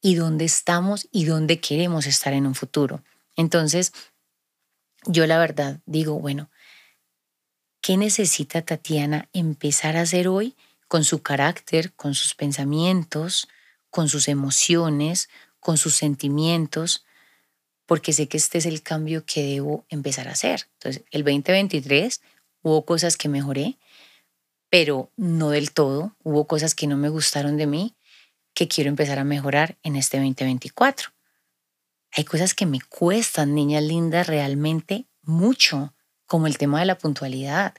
[0.00, 3.02] y dónde estamos y dónde queremos estar en un futuro.
[3.36, 3.92] Entonces,
[5.04, 6.50] yo la verdad digo, bueno,
[7.82, 10.56] ¿qué necesita Tatiana empezar a hacer hoy
[10.88, 13.48] con su carácter, con sus pensamientos,
[13.90, 15.28] con sus emociones,
[15.60, 17.04] con sus sentimientos?
[17.84, 20.68] Porque sé que este es el cambio que debo empezar a hacer.
[20.74, 22.22] Entonces, el 2023
[22.62, 23.76] hubo cosas que mejoré,
[24.70, 26.16] pero no del todo.
[26.22, 27.96] Hubo cosas que no me gustaron de mí
[28.54, 31.10] que quiero empezar a mejorar en este 2024.
[32.12, 35.94] Hay cosas que me cuestan, niñas lindas, realmente mucho,
[36.32, 37.74] como el tema de la puntualidad.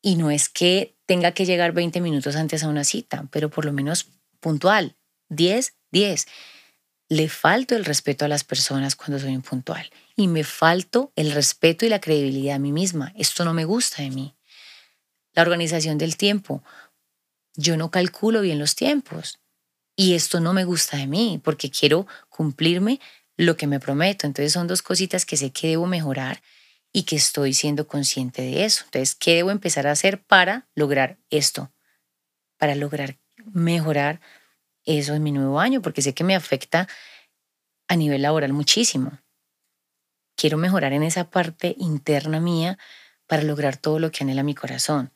[0.00, 3.64] Y no es que tenga que llegar 20 minutos antes a una cita, pero por
[3.64, 4.06] lo menos
[4.38, 4.94] puntual,
[5.30, 6.26] 10, 10.
[7.08, 11.84] Le falto el respeto a las personas cuando soy impuntual y me falto el respeto
[11.84, 13.12] y la credibilidad a mí misma.
[13.16, 14.36] Esto no me gusta de mí.
[15.32, 16.62] La organización del tiempo.
[17.56, 19.40] Yo no calculo bien los tiempos
[19.96, 23.00] y esto no me gusta de mí porque quiero cumplirme
[23.36, 24.28] lo que me prometo.
[24.28, 26.40] Entonces son dos cositas que sé que debo mejorar
[26.92, 28.84] y que estoy siendo consciente de eso.
[28.84, 31.72] Entonces, ¿qué debo empezar a hacer para lograr esto?
[32.56, 33.18] Para lograr
[33.52, 34.20] mejorar
[34.84, 36.88] eso en mi nuevo año, porque sé que me afecta
[37.88, 39.18] a nivel laboral muchísimo.
[40.36, 42.78] Quiero mejorar en esa parte interna mía
[43.26, 45.12] para lograr todo lo que anhela mi corazón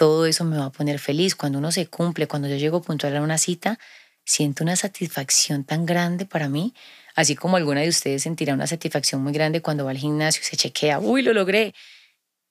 [0.00, 1.36] todo eso me va a poner feliz.
[1.36, 3.78] Cuando uno se cumple, cuando yo llego puntual a una cita,
[4.24, 6.72] siento una satisfacción tan grande para mí,
[7.14, 10.44] así como alguna de ustedes sentirá una satisfacción muy grande cuando va al gimnasio y
[10.44, 11.74] se chequea, uy, lo logré.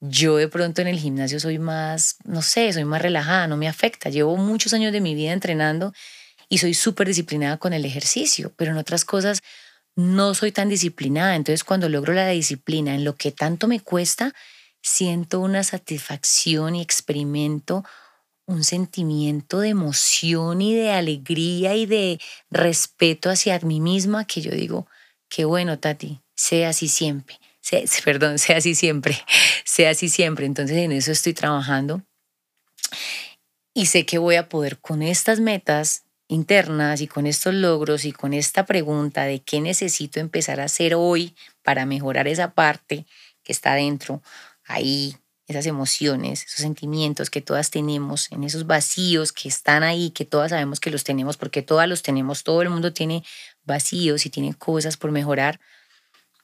[0.02, 3.68] Yo de pronto en el gimnasio soy más, no sé, soy más relajada, no me
[3.68, 4.10] afecta.
[4.10, 5.94] Llevo muchos años de mi vida entrenando
[6.48, 9.42] y soy súper disciplinada con el ejercicio, pero en otras cosas
[9.96, 11.36] no soy tan disciplinada.
[11.36, 14.34] Entonces cuando logro la disciplina en lo que tanto me cuesta,
[14.82, 17.84] siento una satisfacción y experimento
[18.50, 24.50] un sentimiento de emoción y de alegría y de respeto hacia mí misma que yo
[24.50, 24.88] digo,
[25.30, 27.40] qué bueno, Tati, sea así siempre.
[27.62, 29.18] Sea, perdón, sea así siempre,
[29.66, 30.48] sea así siempre.
[30.48, 32.02] Entonces en eso estoy trabajando
[33.76, 38.12] y sé que voy a poder con estas metas internas y con estos logros y
[38.12, 43.06] con esta pregunta de qué necesito empezar a hacer hoy para mejorar esa parte
[43.44, 44.24] que está dentro
[44.66, 45.16] ahí,
[45.50, 50.52] esas emociones, esos sentimientos que todas tenemos, en esos vacíos que están ahí, que todas
[50.52, 53.24] sabemos que los tenemos, porque todas los tenemos, todo el mundo tiene
[53.64, 55.60] vacíos y tiene cosas por mejorar,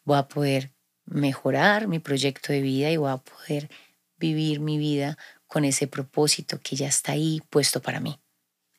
[0.05, 0.71] voy a poder
[1.05, 3.69] mejorar mi proyecto de vida y voy a poder
[4.17, 8.19] vivir mi vida con ese propósito que ya está ahí puesto para mí.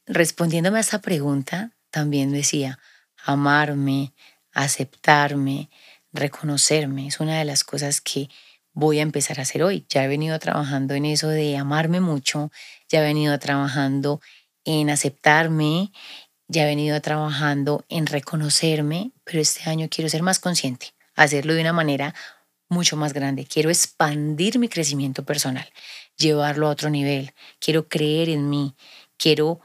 [0.07, 2.81] Respondiéndome a esa pregunta, también decía,
[3.25, 4.13] amarme,
[4.53, 5.71] aceptarme,
[6.13, 8.29] reconocerme, es una de las cosas que
[8.77, 9.87] voy a empezar a hacer hoy.
[9.89, 12.53] Ya he venido trabajando en eso de amarme mucho,
[12.89, 14.21] ya he venido trabajando
[14.65, 15.93] en aceptarme,
[16.47, 21.63] ya he venido trabajando en reconocerme, pero este año quiero ser más consciente, hacerlo de
[21.63, 22.15] una manera
[22.69, 23.47] mucho más grande.
[23.47, 25.67] Quiero expandir mi crecimiento personal,
[26.19, 27.33] llevarlo a otro nivel.
[27.59, 28.77] Quiero creer en mí,
[29.17, 29.61] quiero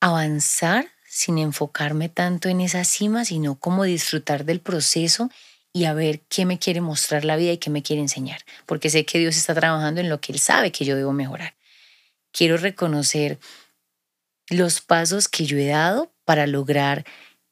[0.00, 5.30] avanzar sin enfocarme tanto en esa cima, sino como disfrutar del proceso
[5.78, 8.90] y a ver qué me quiere mostrar la vida y qué me quiere enseñar, porque
[8.90, 11.54] sé que Dios está trabajando en lo que Él sabe que yo debo mejorar.
[12.32, 13.38] Quiero reconocer
[14.50, 17.04] los pasos que yo he dado para lograr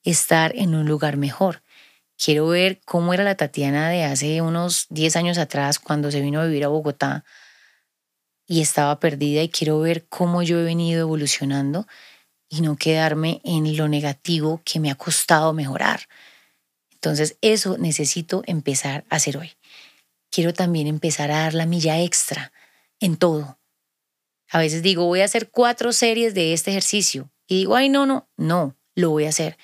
[0.02, 1.62] estar en un lugar mejor.
[2.16, 6.40] Quiero ver cómo era la Tatiana de hace unos 10 años atrás cuando se vino
[6.40, 7.24] a vivir a Bogotá
[8.48, 11.86] y estaba perdida y quiero ver cómo yo he venido evolucionando
[12.48, 16.08] y no quedarme en lo negativo que me ha costado mejorar.
[17.06, 19.52] Entonces, eso necesito empezar a hacer hoy.
[20.28, 22.52] Quiero también empezar a dar la milla extra
[22.98, 23.60] en todo.
[24.50, 27.30] A veces digo, voy a hacer cuatro series de este ejercicio.
[27.46, 29.56] Y digo, ay, no, no, no, lo voy a hacer.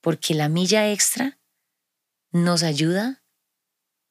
[0.00, 1.38] Porque la milla extra
[2.32, 3.22] nos ayuda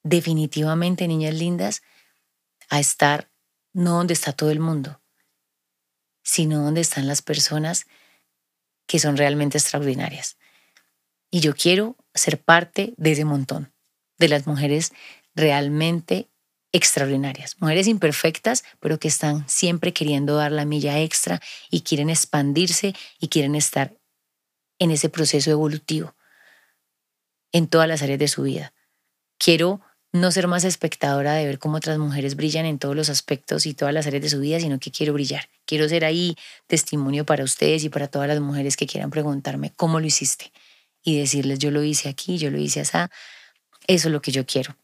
[0.04, 1.82] definitivamente, niñas lindas,
[2.70, 3.32] a estar
[3.74, 5.02] no donde está todo el mundo,
[6.22, 7.88] sino donde están las personas
[8.86, 10.38] que son realmente extraordinarias.
[11.32, 13.74] Y yo quiero ser parte de ese montón,
[14.18, 14.92] de las mujeres
[15.36, 16.30] realmente
[16.72, 21.42] extraordinarias, mujeres imperfectas, pero que están siempre queriendo dar la milla extra
[21.72, 23.96] y quieren expandirse y quieren estar
[24.78, 26.16] en ese proceso evolutivo
[27.52, 28.74] en todas las áreas de su vida.
[29.40, 33.66] Quiero no ser más espectadora de ver cómo otras mujeres brillan en todos los aspectos
[33.66, 35.50] y todas las áreas de su vida, sino que quiero brillar.
[35.66, 36.36] Quiero ser ahí
[36.68, 40.52] testimonio para ustedes y para todas las mujeres que quieran preguntarme cómo lo hiciste
[41.04, 42.98] y decirles yo lo hice aquí, yo lo hice así.
[43.88, 44.78] Eso es lo que yo quiero.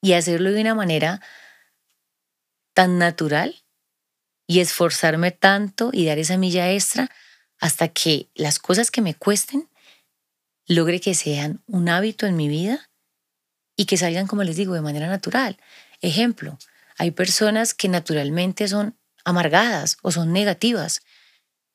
[0.00, 1.20] Y hacerlo de una manera
[2.72, 3.62] tan natural
[4.46, 7.10] y esforzarme tanto y dar esa milla extra
[7.60, 9.68] hasta que las cosas que me cuesten
[10.66, 12.88] logre que sean un hábito en mi vida
[13.76, 15.58] y que salgan, como les digo, de manera natural.
[16.00, 16.58] Ejemplo,
[16.98, 21.02] hay personas que naturalmente son amargadas o son negativas,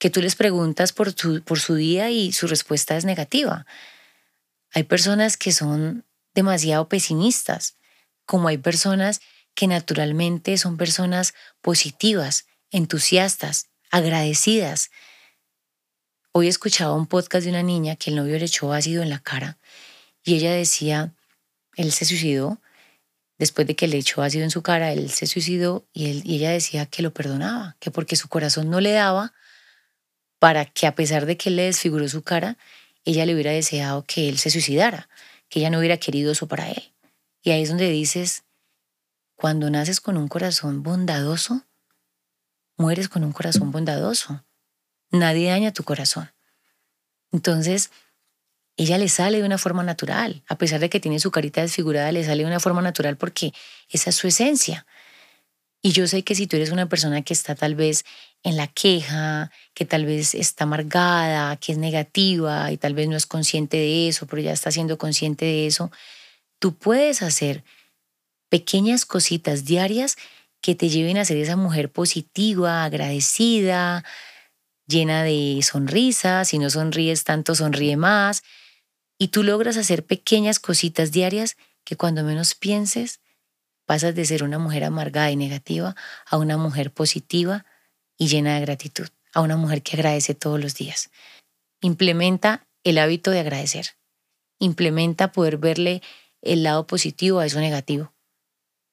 [0.03, 3.65] que tú les preguntas por, por su día y su respuesta es negativa.
[4.73, 6.03] Hay personas que son
[6.35, 7.77] demasiado pesimistas,
[8.25, 9.21] como hay personas
[9.55, 14.91] que naturalmente son personas positivas, entusiastas, agradecidas.
[16.33, 19.19] Hoy escuchaba un podcast de una niña que el novio le echó ácido en la
[19.19, 19.57] cara
[20.21, 21.13] y ella decía,
[21.77, 22.59] él se suicidó.
[23.37, 26.35] Después de que le echó ácido en su cara, él se suicidó y, él, y
[26.35, 29.33] ella decía que lo perdonaba, que porque su corazón no le daba
[30.43, 32.57] para que a pesar de que le desfiguró su cara,
[33.05, 35.07] ella le hubiera deseado que él se suicidara,
[35.47, 36.91] que ella no hubiera querido eso para él.
[37.41, 38.43] Y ahí es donde dices,
[39.35, 41.63] cuando naces con un corazón bondadoso,
[42.75, 44.43] mueres con un corazón bondadoso.
[45.11, 46.29] Nadie daña tu corazón.
[47.31, 47.89] Entonces,
[48.75, 52.11] ella le sale de una forma natural, a pesar de que tiene su carita desfigurada,
[52.11, 53.53] le sale de una forma natural porque
[53.87, 54.85] esa es su esencia.
[55.85, 58.05] Y yo sé que si tú eres una persona que está tal vez
[58.41, 63.17] en la queja, que tal vez está amargada, que es negativa y tal vez no
[63.17, 65.91] es consciente de eso, pero ya está siendo consciente de eso,
[66.57, 67.65] tú puedes hacer
[68.49, 70.15] pequeñas cositas diarias
[70.61, 74.05] que te lleven a ser esa mujer positiva, agradecida,
[74.87, 76.47] llena de sonrisas.
[76.47, 78.43] Si no sonríes tanto, sonríe más
[79.17, 83.19] y tú logras hacer pequeñas cositas diarias que cuando menos pienses
[83.85, 87.65] pasas de ser una mujer amargada y negativa a una mujer positiva
[88.17, 91.09] y llena de gratitud, a una mujer que agradece todos los días.
[91.81, 93.95] Implementa el hábito de agradecer.
[94.59, 96.01] Implementa poder verle
[96.41, 98.13] el lado positivo a eso negativo.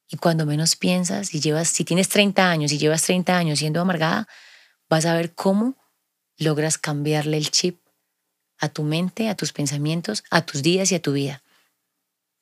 [0.09, 3.81] Y cuando menos piensas, y llevas, si tienes 30 años y llevas 30 años siendo
[3.81, 4.27] amargada,
[4.89, 5.77] vas a ver cómo
[6.37, 7.81] logras cambiarle el chip
[8.59, 11.43] a tu mente, a tus pensamientos, a tus días y a tu vida.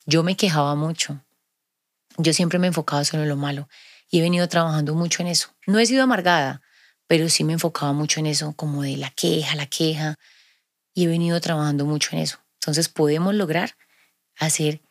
[0.06, 1.22] Yo me quejaba mucho.
[2.18, 3.68] Yo siempre me enfocaba solo en lo malo
[4.10, 5.54] y he venido trabajando mucho en eso.
[5.66, 6.60] No he sido amargada,
[7.06, 10.16] pero sí me enfocaba mucho en eso, como de la queja, la queja,
[10.94, 12.38] y he venido trabajando mucho en eso.
[12.60, 13.76] Entonces podemos lograr
[14.36, 14.82] hacer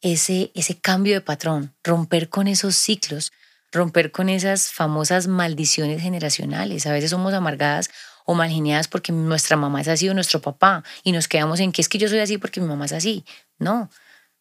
[0.00, 3.32] ese, ese cambio de patrón, romper con esos ciclos,
[3.70, 6.86] romper con esas famosas maldiciones generacionales.
[6.86, 7.90] A veces somos amargadas
[8.24, 8.50] o mal
[8.90, 11.98] porque nuestra mamá es así o nuestro papá y nos quedamos en que es que
[11.98, 13.24] yo soy así porque mi mamá es así.
[13.58, 13.88] No,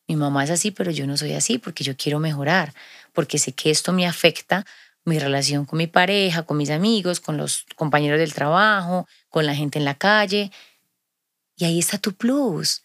[0.07, 2.73] mi mamá es así, pero yo no soy así porque yo quiero mejorar,
[3.13, 4.65] porque sé que esto me afecta
[5.03, 9.55] mi relación con mi pareja, con mis amigos, con los compañeros del trabajo, con la
[9.55, 10.51] gente en la calle.
[11.55, 12.83] Y ahí está tu plus.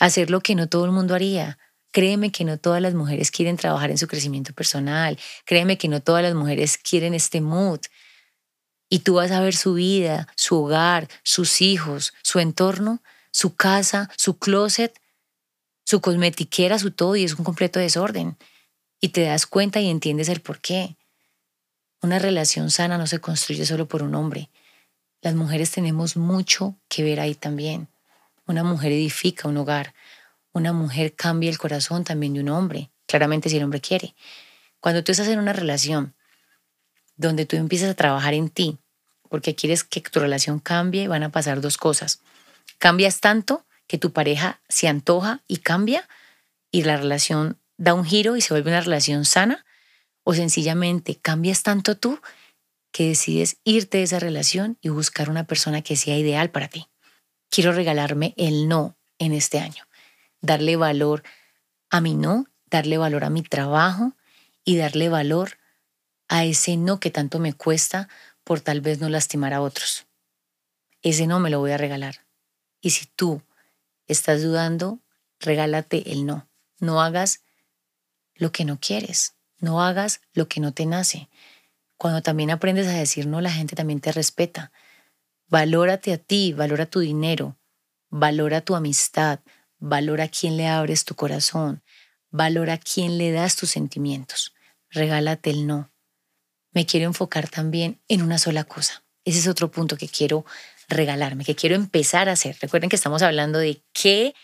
[0.00, 1.58] Hacer lo que no todo el mundo haría.
[1.92, 5.18] Créeme que no todas las mujeres quieren trabajar en su crecimiento personal.
[5.44, 7.80] Créeme que no todas las mujeres quieren este mood.
[8.88, 14.10] Y tú vas a ver su vida, su hogar, sus hijos, su entorno, su casa,
[14.16, 14.98] su closet,
[15.92, 18.38] su cosmetiquera, su todo, y es un completo desorden.
[18.98, 20.96] Y te das cuenta y entiendes el por qué.
[22.00, 24.48] Una relación sana no se construye solo por un hombre.
[25.20, 27.88] Las mujeres tenemos mucho que ver ahí también.
[28.46, 29.92] Una mujer edifica un hogar.
[30.52, 32.90] Una mujer cambia el corazón también de un hombre.
[33.06, 34.14] Claramente si el hombre quiere.
[34.80, 36.14] Cuando tú estás en una relación
[37.16, 38.78] donde tú empiezas a trabajar en ti,
[39.28, 42.22] porque quieres que tu relación cambie, van a pasar dos cosas.
[42.78, 46.08] Cambias tanto que tu pareja se antoja y cambia
[46.70, 49.66] y la relación da un giro y se vuelve una relación sana,
[50.24, 52.18] o sencillamente cambias tanto tú
[52.90, 56.88] que decides irte de esa relación y buscar una persona que sea ideal para ti.
[57.50, 59.84] Quiero regalarme el no en este año,
[60.40, 61.22] darle valor
[61.90, 64.14] a mi no, darle valor a mi trabajo
[64.64, 65.58] y darle valor
[66.28, 68.08] a ese no que tanto me cuesta
[68.42, 70.06] por tal vez no lastimar a otros.
[71.02, 72.24] Ese no me lo voy a regalar.
[72.80, 73.42] Y si tú
[74.06, 75.00] estás dudando,
[75.40, 76.48] regálate el no.
[76.78, 77.42] No hagas
[78.34, 79.34] lo que no quieres.
[79.58, 81.28] No hagas lo que no te nace.
[81.96, 84.72] Cuando también aprendes a decir no, la gente también te respeta.
[85.46, 87.58] Valórate a ti, valora tu dinero,
[88.08, 89.40] valora tu amistad,
[89.78, 91.82] valora a quién le abres tu corazón,
[92.34, 94.54] Valora a quién le das tus sentimientos.
[94.88, 95.92] Regálate el no.
[96.70, 99.04] Me quiero enfocar también en una sola cosa.
[99.26, 100.46] Ese es otro punto que quiero
[100.88, 102.56] regalarme, que quiero empezar a hacer.
[102.60, 104.34] Recuerden que estamos hablando de qué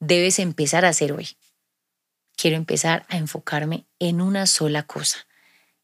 [0.00, 1.28] debes empezar a hacer hoy.
[2.36, 5.26] Quiero empezar a enfocarme en una sola cosa,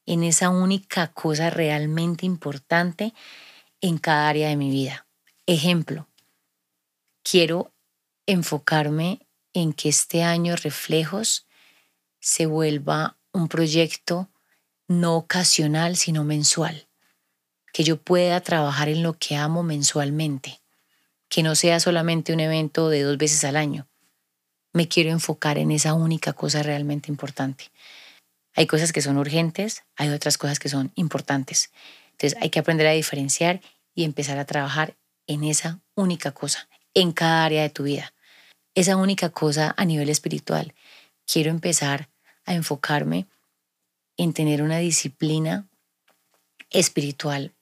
[0.05, 3.14] en esa única cosa realmente importante
[3.80, 5.07] en cada área de mi vida.
[5.46, 6.09] Ejemplo,
[7.22, 7.72] quiero
[8.26, 11.46] enfocarme en que este año Reflejos
[12.20, 14.30] se vuelva un proyecto
[14.88, 16.88] no ocasional, sino mensual.
[17.72, 20.60] Que yo pueda trabajar en lo que amo mensualmente.
[21.28, 23.88] Que no sea solamente un evento de dos veces al año.
[24.72, 27.70] Me quiero enfocar en esa única cosa realmente importante.
[28.54, 31.70] Hay cosas que son urgentes, hay otras cosas que son importantes.
[32.12, 33.60] Entonces hay que aprender a diferenciar
[33.94, 34.96] y empezar a trabajar
[35.26, 38.12] en esa única cosa, en cada área de tu vida.
[38.74, 40.74] Esa única cosa a nivel espiritual.
[41.26, 42.08] Quiero empezar
[42.44, 43.26] a enfocarme
[44.16, 45.68] en tener una disciplina
[46.70, 47.52] espiritual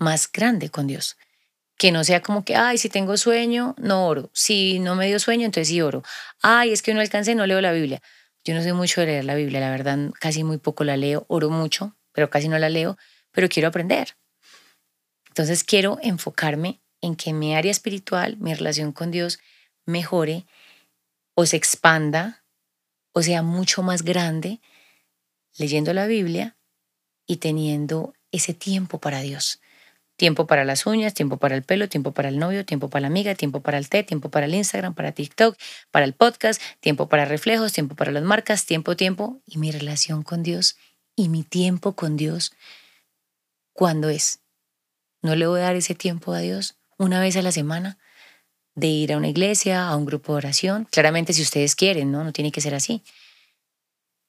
[0.00, 1.16] más grande con Dios.
[1.78, 4.30] Que no sea como que, ay, si tengo sueño, no oro.
[4.34, 6.02] Si no me dio sueño, entonces sí oro.
[6.42, 8.02] Ay, es que no alcancé, no leo la Biblia.
[8.44, 11.26] Yo no sé mucho de leer la Biblia, la verdad, casi muy poco la leo.
[11.28, 12.98] Oro mucho, pero casi no la leo,
[13.30, 14.16] pero quiero aprender.
[15.28, 19.38] Entonces quiero enfocarme en que mi área espiritual, mi relación con Dios,
[19.86, 20.46] mejore
[21.34, 22.44] o se expanda
[23.12, 24.60] o sea mucho más grande
[25.56, 26.56] leyendo la Biblia
[27.26, 29.60] y teniendo ese tiempo para Dios.
[30.20, 33.06] Tiempo para las uñas, tiempo para el pelo, tiempo para el novio, tiempo para la
[33.06, 35.56] amiga, tiempo para el té, tiempo para el Instagram, para TikTok,
[35.90, 40.22] para el podcast, tiempo para reflejos, tiempo para las marcas, tiempo, tiempo y mi relación
[40.22, 40.76] con Dios
[41.16, 42.52] y mi tiempo con Dios.
[43.72, 44.40] ¿Cuándo es?
[45.22, 47.96] ¿No le voy a dar ese tiempo a Dios una vez a la semana?
[48.74, 50.86] De ir a una iglesia, a un grupo de oración.
[50.90, 52.24] Claramente si ustedes quieren, ¿no?
[52.24, 53.02] No tiene que ser así.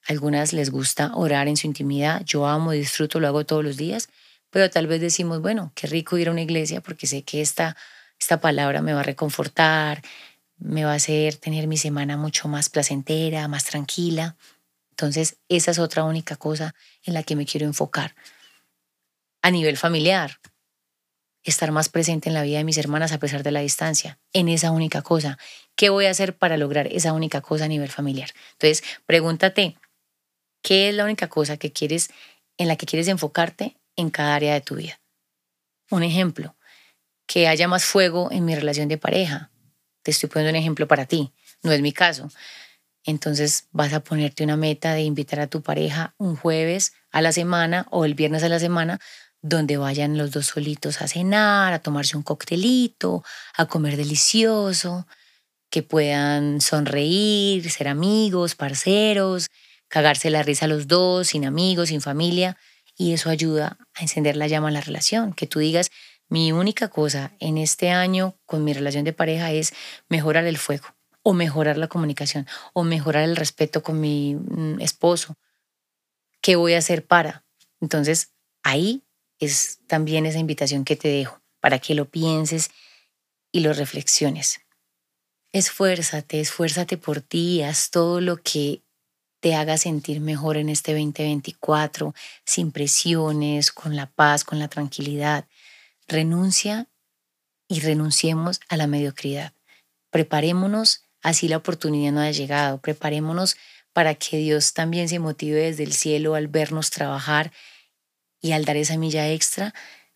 [0.08, 2.24] Algunas les gusta orar en su intimidad.
[2.24, 4.08] Yo amo, disfruto, lo hago todos los días.
[4.52, 7.76] Pero tal vez decimos, bueno, qué rico ir a una iglesia porque sé que esta,
[8.20, 10.04] esta palabra me va a reconfortar,
[10.58, 14.36] me va a hacer tener mi semana mucho más placentera, más tranquila.
[14.92, 18.14] Entonces, esa es otra única cosa en la que me quiero enfocar.
[19.42, 20.40] A nivel familiar,
[21.44, 24.50] estar más presente en la vida de mis hermanas a pesar de la distancia, en
[24.50, 25.40] esa única cosa.
[25.76, 28.30] ¿Qué voy a hacer para lograr esa única cosa a nivel familiar?
[28.54, 29.78] Entonces, pregúntate,
[30.62, 32.12] ¿Qué es la única cosa que quieres,
[32.58, 35.00] en la que quieres enfocarte en cada área de tu vida?
[35.90, 36.56] Un ejemplo,
[37.26, 39.52] que haya más fuego en mi relación de pareja.
[40.04, 41.34] Te estoy poniendo un ejemplo para ti,
[41.64, 42.30] no es mi caso.
[43.04, 47.32] Entonces vas a ponerte una meta de invitar a tu pareja un jueves a la
[47.32, 49.00] semana o el viernes a la semana
[49.42, 53.24] donde vayan los dos solitos a cenar, a tomarse un coctelito,
[53.56, 55.08] a comer delicioso,
[55.72, 59.50] que puedan sonreír, ser amigos, parceros,
[59.88, 62.58] cagarse la risa los dos, sin amigos, sin familia,
[63.02, 65.90] y eso ayuda a encender la llama en la relación, que tú digas,
[66.30, 69.74] mi única cosa en este año con mi relación de pareja es
[70.08, 70.86] mejorar el fuego,
[71.24, 75.36] o mejorar la comunicación, o mejorar el respeto con mi mm, esposo.
[76.42, 77.44] ¿Qué voy a hacer para?
[77.80, 79.02] Entonces, ahí
[79.40, 82.70] es también esa invitación que te dejo, para que lo pienses
[83.52, 84.62] y lo reflexiones.
[85.54, 88.84] Esfuérzate, esfuérzate por ti, haz todo lo que
[89.42, 92.14] te haga sentir mejor en este 2024,
[92.46, 95.46] sin presiones, con la paz, con la tranquilidad.
[96.08, 96.88] Renuncia
[97.68, 99.54] y renunciemos a la mediocridad.
[100.12, 102.80] Preparémonos, así la oportunidad no ha llegado.
[102.80, 103.58] Preparémonos
[103.94, 107.52] para que Dios también se motive desde el cielo al vernos trabajar
[108.42, 109.74] y al dar esa milla extra.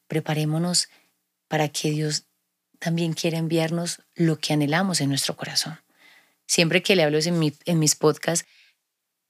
[0.07, 0.87] Preparémonos
[1.47, 2.25] para que Dios
[2.77, 5.79] también quiera enviarnos lo que anhelamos en nuestro corazón.
[6.45, 8.47] Siempre que le hablo en, en mis podcasts,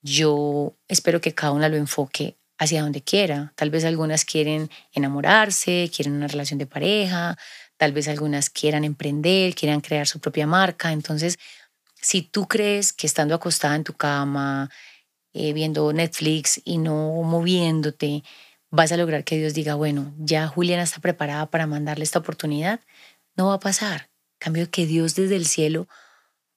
[0.06, 3.54] yo espero que cada una lo enfoque hacia donde quiera.
[3.56, 7.38] Tal vez algunas quieren enamorarse, quieren una relación de pareja,
[7.78, 10.92] tal vez algunas quieran emprender, quieran crear su propia marca.
[10.92, 11.40] Entonces,
[12.00, 14.70] si tú crees que estando acostada en tu cama,
[15.34, 18.24] eh, viendo Netflix y no moviéndote,
[18.70, 22.80] vas a lograr que Dios diga, bueno, ya Juliana está preparada para mandarle esta oportunidad,
[23.36, 24.10] no va a pasar.
[24.38, 25.88] cambio, que Dios desde el cielo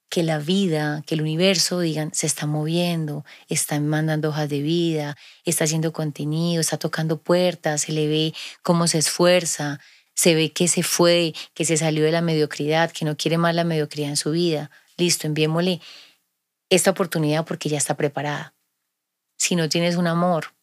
[0.08, 5.16] que la vida, que el universo, digan, se está moviendo, está mandando hojas de vida,
[5.44, 9.80] está haciendo contenido, está tocando puertas, se le ve cómo se esfuerza,
[10.14, 13.54] se ve que se fue, que se salió de la mediocridad, que no quiere más
[13.54, 14.70] la mediocridad en su vida.
[14.96, 15.80] Listo, enviémosle
[16.70, 18.54] esta oportunidad porque ya está preparada.
[19.36, 20.54] Si no tienes un amor,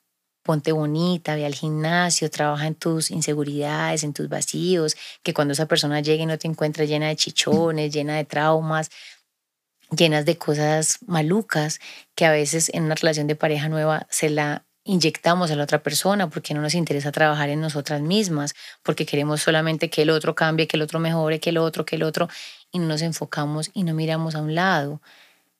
[0.46, 5.68] ponte bonita, ve al gimnasio, trabaja en tus inseguridades, en tus vacíos, que cuando esa
[5.68, 8.91] persona llegue no te encuentre llena de chichones, llena de traumas,
[9.96, 11.80] llenas de cosas malucas
[12.16, 15.82] que a veces en una relación de pareja nueva se la inyectamos a la otra
[15.82, 20.36] persona porque no nos interesa trabajar en nosotras mismas, porque queremos solamente que el otro
[20.36, 22.30] cambie, que el otro mejore, que el otro, que el otro,
[22.72, 25.02] y no nos enfocamos y no miramos a un lado.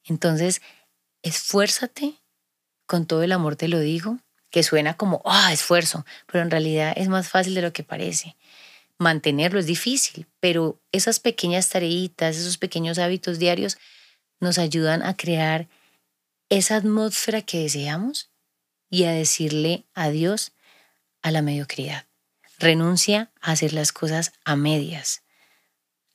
[0.04, 0.62] Entonces,
[1.24, 2.14] esfuérzate,
[2.86, 4.20] con todo el amor te lo digo,
[4.52, 8.38] que suena como, ah, esfuerzo, pero en realidad es más fácil de lo que parece.
[9.00, 13.78] Mantenerlo es difícil, pero esas pequeñas tareitas, esos pequeños hábitos diarios
[14.40, 15.68] nos ayudan a crear
[16.50, 18.30] esa atmósfera que deseamos
[18.90, 20.54] y a decirle adiós
[21.22, 22.06] a la mediocridad.
[22.60, 25.24] Renuncia a hacer las cosas a medias.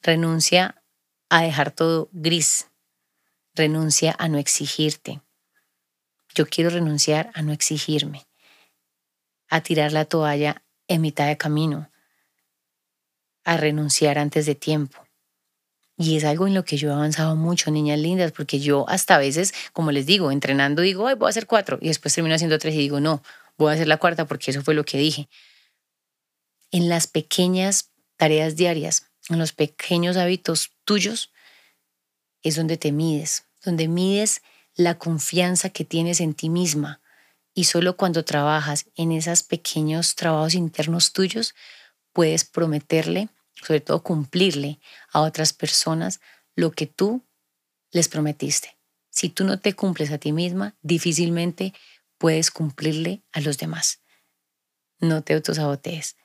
[0.02, 0.82] Renuncia
[1.28, 2.68] a dejar todo gris.
[3.54, 5.20] Renuncia a no exigirte.
[6.34, 8.26] Yo quiero renunciar a no exigirme,
[9.48, 11.90] a tirar la toalla en mitad de camino,
[13.44, 15.04] a renunciar antes de tiempo.
[16.02, 19.16] Y es algo en lo que yo he avanzado mucho, niñas lindas, porque yo hasta
[19.16, 22.58] a veces, como les digo, entrenando digo, voy a hacer cuatro, y después termino haciendo
[22.58, 23.22] tres y digo, no,
[23.58, 25.28] voy a hacer la cuarta porque eso fue lo que dije.
[26.70, 31.34] En las pequeñas tareas diarias, en los pequeños hábitos tuyos,
[32.42, 34.40] es donde te mides, donde mides
[34.76, 37.02] la confianza que tienes en ti misma.
[37.52, 41.54] Y solo cuando trabajas en esos pequeños trabajos internos tuyos,
[42.14, 43.28] puedes prometerle
[43.62, 44.80] sobre todo cumplirle
[45.12, 46.20] a otras personas
[46.54, 47.24] lo que tú
[47.90, 48.76] les prometiste.
[49.10, 51.74] Si tú no te cumples a ti misma, difícilmente
[52.18, 54.00] puedes cumplirle a los demás.
[54.98, 56.16] No te autosabotees.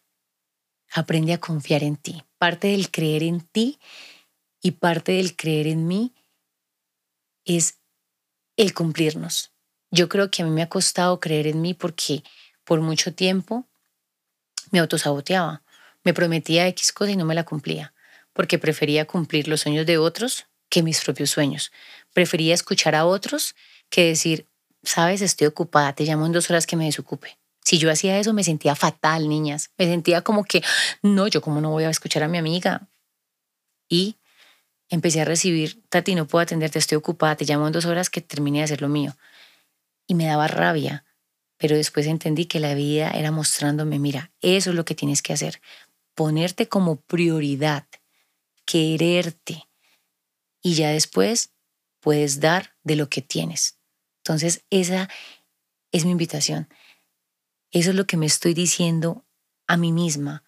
[0.94, 2.24] Aprende a confiar en ti.
[2.38, 3.80] Parte del creer en ti
[4.62, 6.14] y parte del creer en mí
[7.44, 7.80] es
[8.56, 9.52] el cumplirnos.
[9.92, 12.24] Yo creo que a mí me ha costado creer en mí porque
[12.64, 13.68] por mucho tiempo
[14.72, 15.65] me autosaboteaba.
[16.06, 17.94] Me prometía X cosa y no me la cumplía,
[18.32, 21.72] porque prefería cumplir los sueños de otros que mis propios sueños.
[22.14, 23.56] Prefería escuchar a otros
[23.90, 24.48] que decir,
[24.84, 27.38] sabes, estoy ocupada, te llamo en dos horas que me desocupe.
[27.64, 29.72] Si yo hacía eso me sentía fatal, niñas.
[29.78, 30.64] Me sentía como que,
[31.02, 32.88] no, yo como no voy a escuchar a mi amiga.
[33.90, 34.18] Y
[34.90, 38.22] empecé a recibir, Tati, no puedo atenderte, estoy ocupada, te llamo en dos horas que
[38.22, 39.18] termine de hacer lo mío.
[40.06, 41.04] Y me daba rabia,
[41.58, 45.34] pero después entendí que la vida era mostrándome, mira, eso es lo que tienes que
[45.34, 45.62] hacer
[46.16, 47.86] ponerte como prioridad,
[48.66, 49.68] quererte
[50.62, 51.54] y ya después
[52.00, 53.78] puedes dar de lo que tienes.
[54.24, 55.10] Entonces, esa
[55.92, 56.68] es mi invitación.
[57.72, 59.26] Eso es lo que me estoy diciendo
[59.68, 60.44] a mí misma.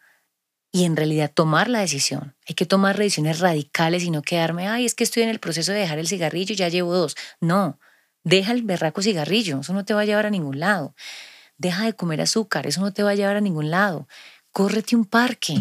[0.71, 2.35] Y en realidad tomar la decisión.
[2.47, 5.71] Hay que tomar decisiones radicales y no quedarme, ay, es que estoy en el proceso
[5.71, 7.15] de dejar el cigarrillo, ya llevo dos.
[7.39, 7.79] No,
[8.23, 10.95] deja el berraco cigarrillo, eso no te va a llevar a ningún lado.
[11.57, 14.07] Deja de comer azúcar, eso no te va a llevar a ningún lado
[14.57, 15.53] córrete un parque.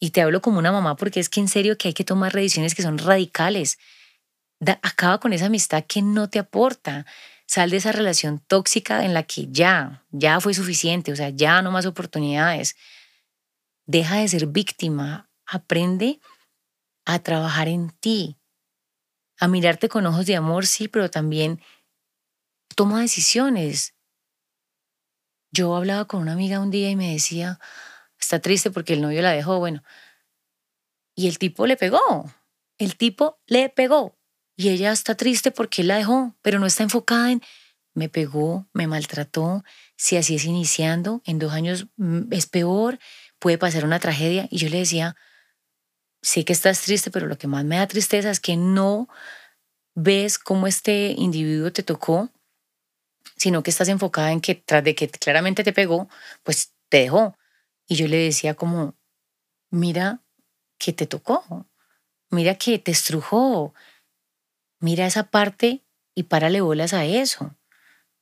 [0.00, 2.32] Y te hablo como una mamá porque es que en serio que hay que tomar
[2.32, 3.76] decisiones que son radicales.
[4.80, 7.04] acaba con esa amistad que no te aporta.
[7.46, 11.60] Sal de esa relación tóxica en la que ya, ya fue suficiente, o sea, ya
[11.60, 12.76] no más oportunidades.
[13.84, 16.18] Deja de ser víctima, aprende
[17.04, 18.38] a trabajar en ti,
[19.38, 21.60] a mirarte con ojos de amor, sí, pero también
[22.74, 23.95] toma decisiones,
[25.56, 27.58] yo hablaba con una amiga un día y me decía,
[28.20, 29.82] está triste porque el novio la dejó, bueno.
[31.14, 32.30] Y el tipo le pegó,
[32.78, 34.18] el tipo le pegó.
[34.54, 37.42] Y ella está triste porque él la dejó, pero no está enfocada en,
[37.94, 39.64] me pegó, me maltrató,
[39.96, 42.98] si así es iniciando, en dos años mm, es peor,
[43.38, 44.48] puede pasar una tragedia.
[44.50, 45.16] Y yo le decía,
[46.20, 49.08] sé que estás triste, pero lo que más me da tristeza es que no
[49.94, 52.30] ves cómo este individuo te tocó
[53.36, 56.08] sino que estás enfocada en que tras de que claramente te pegó,
[56.42, 57.36] pues te dejó.
[57.86, 58.94] Y yo le decía como,
[59.70, 60.22] mira
[60.78, 61.66] que te tocó,
[62.30, 63.74] mira que te estrujó,
[64.80, 67.54] mira esa parte y párale bolas a eso.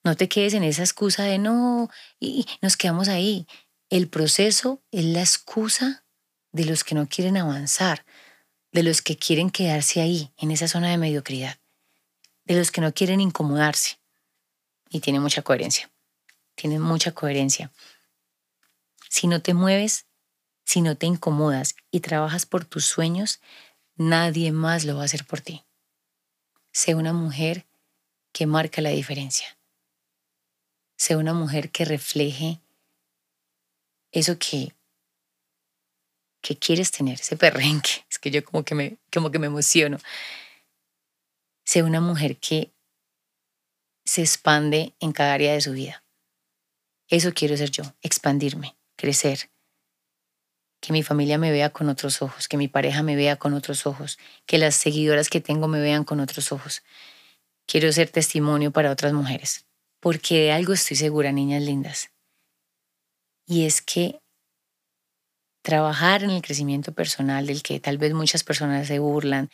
[0.02, 1.88] No te quedes en esa excusa de no
[2.20, 3.46] y nos quedamos ahí.
[3.88, 6.04] El proceso es la excusa
[6.52, 8.04] de los que no quieren avanzar,
[8.72, 11.58] de los que quieren quedarse ahí, en esa zona de mediocridad,
[12.44, 13.98] de los que no quieren incomodarse
[14.94, 15.90] y tiene mucha coherencia.
[16.54, 17.72] Tiene mucha coherencia.
[19.10, 20.06] Si no te mueves,
[20.64, 23.40] si no te incomodas y trabajas por tus sueños,
[23.96, 25.64] nadie más lo va a hacer por ti.
[26.70, 27.66] Sé una mujer
[28.32, 29.58] que marca la diferencia.
[30.96, 32.60] Sé una mujer que refleje
[34.12, 34.76] eso que,
[36.40, 38.04] que quieres tener, ese perrenque.
[38.08, 39.98] Es que yo como que me, como que me emociono.
[41.64, 42.73] Sé una mujer que
[44.04, 46.04] se expande en cada área de su vida.
[47.08, 49.50] Eso quiero ser yo, expandirme, crecer,
[50.80, 53.86] que mi familia me vea con otros ojos, que mi pareja me vea con otros
[53.86, 56.82] ojos, que las seguidoras que tengo me vean con otros ojos.
[57.66, 59.66] Quiero ser testimonio para otras mujeres,
[60.00, 62.10] porque de algo estoy segura, niñas lindas.
[63.46, 64.20] Y es que
[65.62, 69.48] trabajar en el crecimiento personal del que tal vez muchas personas se burlan,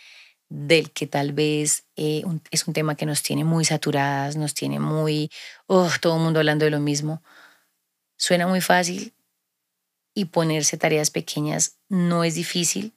[0.50, 4.80] del que tal vez eh, es un tema que nos tiene muy saturadas, nos tiene
[4.80, 5.30] muy,
[5.66, 7.22] oh, todo el mundo hablando de lo mismo.
[8.16, 9.14] Suena muy fácil
[10.12, 12.92] y ponerse tareas pequeñas no es difícil,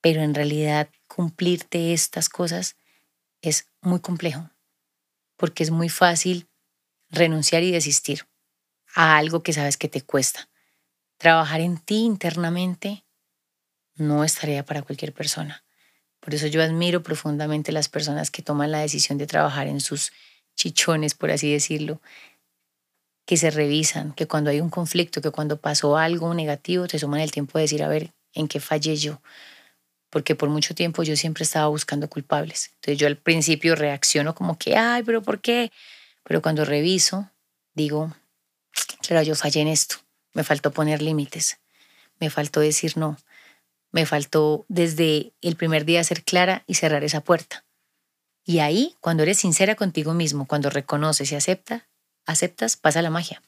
[0.00, 2.76] pero en realidad cumplirte estas cosas
[3.42, 4.48] es muy complejo,
[5.36, 6.48] porque es muy fácil
[7.10, 8.28] renunciar y desistir
[8.94, 10.48] a algo que sabes que te cuesta.
[11.16, 13.04] Trabajar en ti internamente
[13.96, 15.63] no es tarea para cualquier persona.
[16.24, 20.10] Por eso yo admiro profundamente las personas que toman la decisión de trabajar en sus
[20.56, 22.00] chichones, por así decirlo,
[23.26, 27.20] que se revisan, que cuando hay un conflicto, que cuando pasó algo negativo, se suman
[27.20, 29.20] el tiempo de decir, a ver, ¿en qué fallé yo?
[30.08, 32.70] Porque por mucho tiempo yo siempre estaba buscando culpables.
[32.76, 35.72] Entonces yo al principio reacciono como que, ay, pero ¿por qué?
[36.22, 37.30] Pero cuando reviso,
[37.74, 38.14] digo,
[39.06, 39.96] claro, yo fallé en esto,
[40.32, 41.58] me faltó poner límites,
[42.18, 43.18] me faltó decir no,
[43.94, 47.64] me faltó desde el primer día ser clara y cerrar esa puerta.
[48.44, 51.86] Y ahí, cuando eres sincera contigo mismo, cuando reconoces y acepta,
[52.26, 53.40] aceptas, pasa la magia.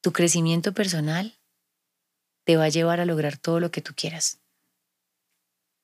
[0.00, 1.38] Tu crecimiento personal
[2.42, 4.40] te va a llevar a lograr todo lo que tú quieras.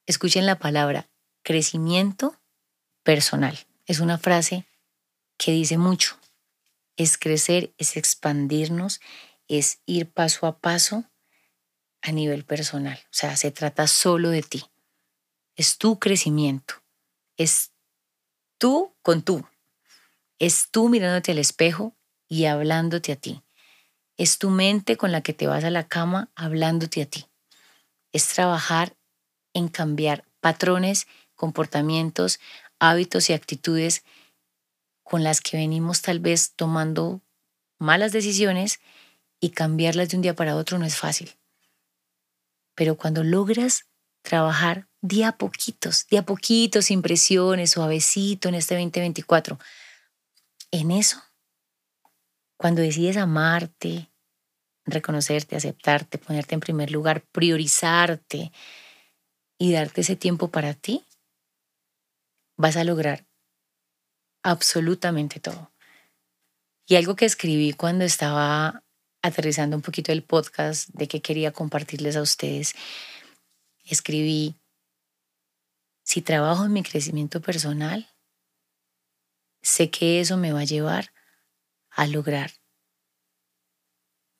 [0.04, 1.08] Escuchen la palabra
[1.44, 2.36] crecimiento
[3.04, 3.56] personal.
[3.86, 4.66] Es una frase
[5.38, 6.18] que dice mucho.
[6.96, 9.00] Es crecer, es expandirnos,
[9.46, 11.04] es ir paso a paso
[12.02, 12.98] a nivel personal.
[13.04, 14.64] O sea, se trata solo de ti.
[15.56, 16.74] Es tu crecimiento.
[17.36, 17.72] Es
[18.58, 19.46] tú con tú.
[20.38, 21.96] Es tú mirándote al espejo
[22.28, 23.42] y hablándote a ti.
[24.16, 27.26] Es tu mente con la que te vas a la cama hablándote a ti.
[28.12, 28.96] Es trabajar
[29.54, 32.40] en cambiar patrones, comportamientos,
[32.78, 34.04] hábitos y actitudes
[35.02, 37.20] con las que venimos tal vez tomando
[37.78, 38.80] malas decisiones
[39.40, 41.36] y cambiarlas de un día para otro no es fácil.
[42.74, 43.88] Pero cuando logras
[44.22, 49.58] trabajar día a poquitos, día a poquitos, sin presiones, suavecito en este 2024,
[50.70, 51.22] en eso,
[52.56, 54.12] cuando decides amarte,
[54.84, 58.52] reconocerte, aceptarte, ponerte en primer lugar, priorizarte
[59.58, 61.04] y darte ese tiempo para ti,
[62.56, 63.26] vas a lograr
[64.42, 65.72] absolutamente todo.
[66.86, 68.84] Y algo que escribí cuando estaba
[69.22, 72.74] aterrizando un poquito el podcast de que quería compartirles a ustedes,
[73.84, 74.56] escribí,
[76.02, 78.08] si trabajo en mi crecimiento personal,
[79.62, 81.12] sé que eso me va a llevar
[81.90, 82.50] a lograr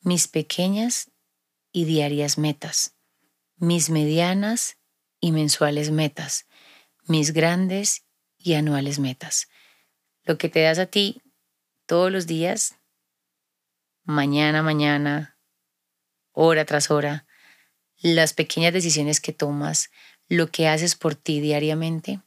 [0.01, 1.12] mis pequeñas
[1.70, 2.97] y diarias metas,
[3.57, 4.78] mis medianas
[5.20, 6.49] y mensuales metas,
[7.05, 8.05] mis grandes
[8.37, 9.49] y anuales metas.
[10.24, 11.22] Lo que te das a ti
[11.87, 12.82] todos los días
[14.05, 15.36] mañana, mañana,
[16.32, 17.26] hora tras hora,
[18.00, 19.90] las pequeñas decisiones que tomas,
[20.28, 22.20] lo que haces por ti diariamente,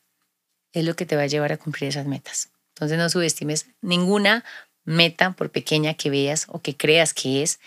[0.71, 2.51] es lo que te va a llevar a cumplir esas metas.
[2.69, 4.43] Entonces no subestimes ninguna
[4.83, 7.59] meta, por pequeña que veas o que creas que es,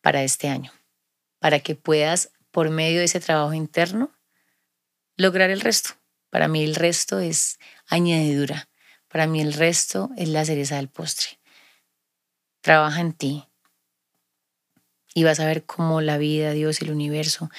[0.00, 0.72] para este año,
[1.38, 4.12] para que puedas, por medio de ese trabajo interno,
[5.16, 5.90] lograr el resto.
[6.30, 8.68] Para mí el resto es añadidura.
[9.08, 11.37] Para mí el resto es la cereza del postre
[12.60, 13.48] trabaja en ti
[15.14, 17.50] y vas a ver cómo la vida, Dios y el universo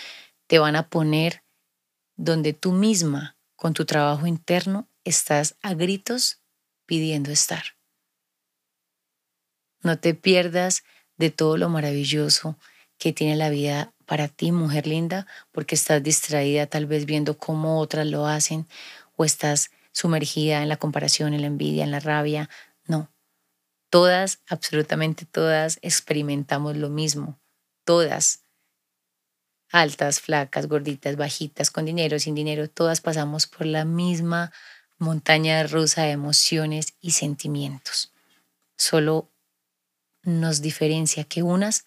[0.48, 1.44] te van a poner
[2.16, 6.42] donde tú misma, con tu trabajo interno, estás a gritos
[6.86, 7.64] pidiendo estar.
[9.82, 10.84] No te pierdas
[11.18, 12.58] de todo lo maravilloso
[12.98, 17.80] que tiene la vida para ti, mujer linda, porque estás distraída tal vez viendo cómo
[17.80, 18.68] otras lo hacen
[19.16, 22.50] o estás sumergida en la comparación, en la envidia, en la rabia.
[22.88, 23.10] No,
[23.90, 27.40] Todas, absolutamente todas, experimentamos lo mismo.
[27.86, 28.46] Todas.
[29.72, 34.52] Altas, flacas, gorditas, bajitas, con dinero, sin dinero, todas pasamos por la misma
[35.00, 38.12] montaña rusa de emociones y sentimientos.
[38.78, 39.32] Solo
[40.24, 41.86] nos diferencia que unas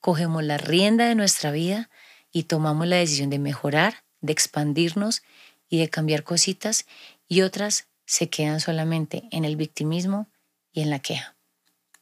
[0.00, 1.90] cogemos la rienda de nuestra vida
[2.30, 5.22] y tomamos la decisión de mejorar, de expandirnos
[5.68, 6.86] y de cambiar cositas
[7.26, 10.28] y otras se quedan solamente en el victimismo
[10.72, 11.36] y en la queja.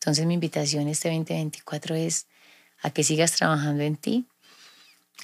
[0.00, 2.26] Entonces mi invitación este 2024 es
[2.80, 4.26] a que sigas trabajando en ti.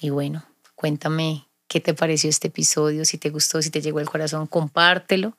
[0.00, 0.44] Y bueno,
[0.74, 5.36] cuéntame qué te pareció este episodio, si te gustó, si te llegó al corazón, compártelo.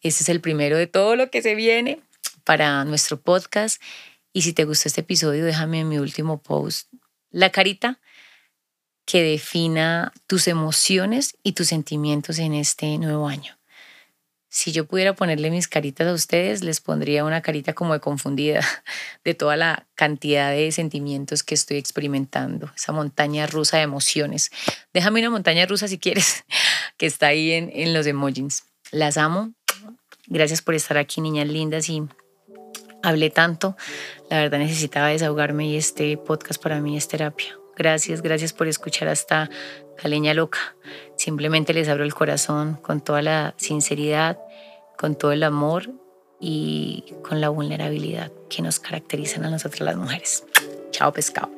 [0.00, 2.00] Este es el primero de todo lo que se viene
[2.44, 3.82] para nuestro podcast.
[4.32, 6.88] Y si te gustó este episodio, déjame en mi último post
[7.30, 7.98] la carita
[9.04, 13.57] que defina tus emociones y tus sentimientos en este nuevo año.
[14.50, 18.60] Si yo pudiera ponerle mis caritas a ustedes, les pondría una carita como de confundida
[19.24, 24.50] de toda la cantidad de sentimientos que estoy experimentando, esa montaña rusa de emociones.
[24.94, 26.44] Déjame una montaña rusa si quieres,
[26.96, 28.64] que está ahí en, en los emojis.
[28.90, 29.52] Las amo.
[30.26, 32.02] Gracias por estar aquí, niñas lindas, y
[33.02, 33.76] hablé tanto.
[34.30, 37.58] La verdad necesitaba desahogarme y este podcast para mí es terapia.
[37.76, 39.48] Gracias, gracias por escuchar hasta
[40.02, 40.76] la leña loca.
[41.16, 44.38] Simplemente les abro el corazón con toda la sinceridad,
[44.96, 45.90] con todo el amor
[46.40, 50.44] y con la vulnerabilidad que nos caracterizan a nosotras las mujeres.
[50.90, 51.57] Chao pescado.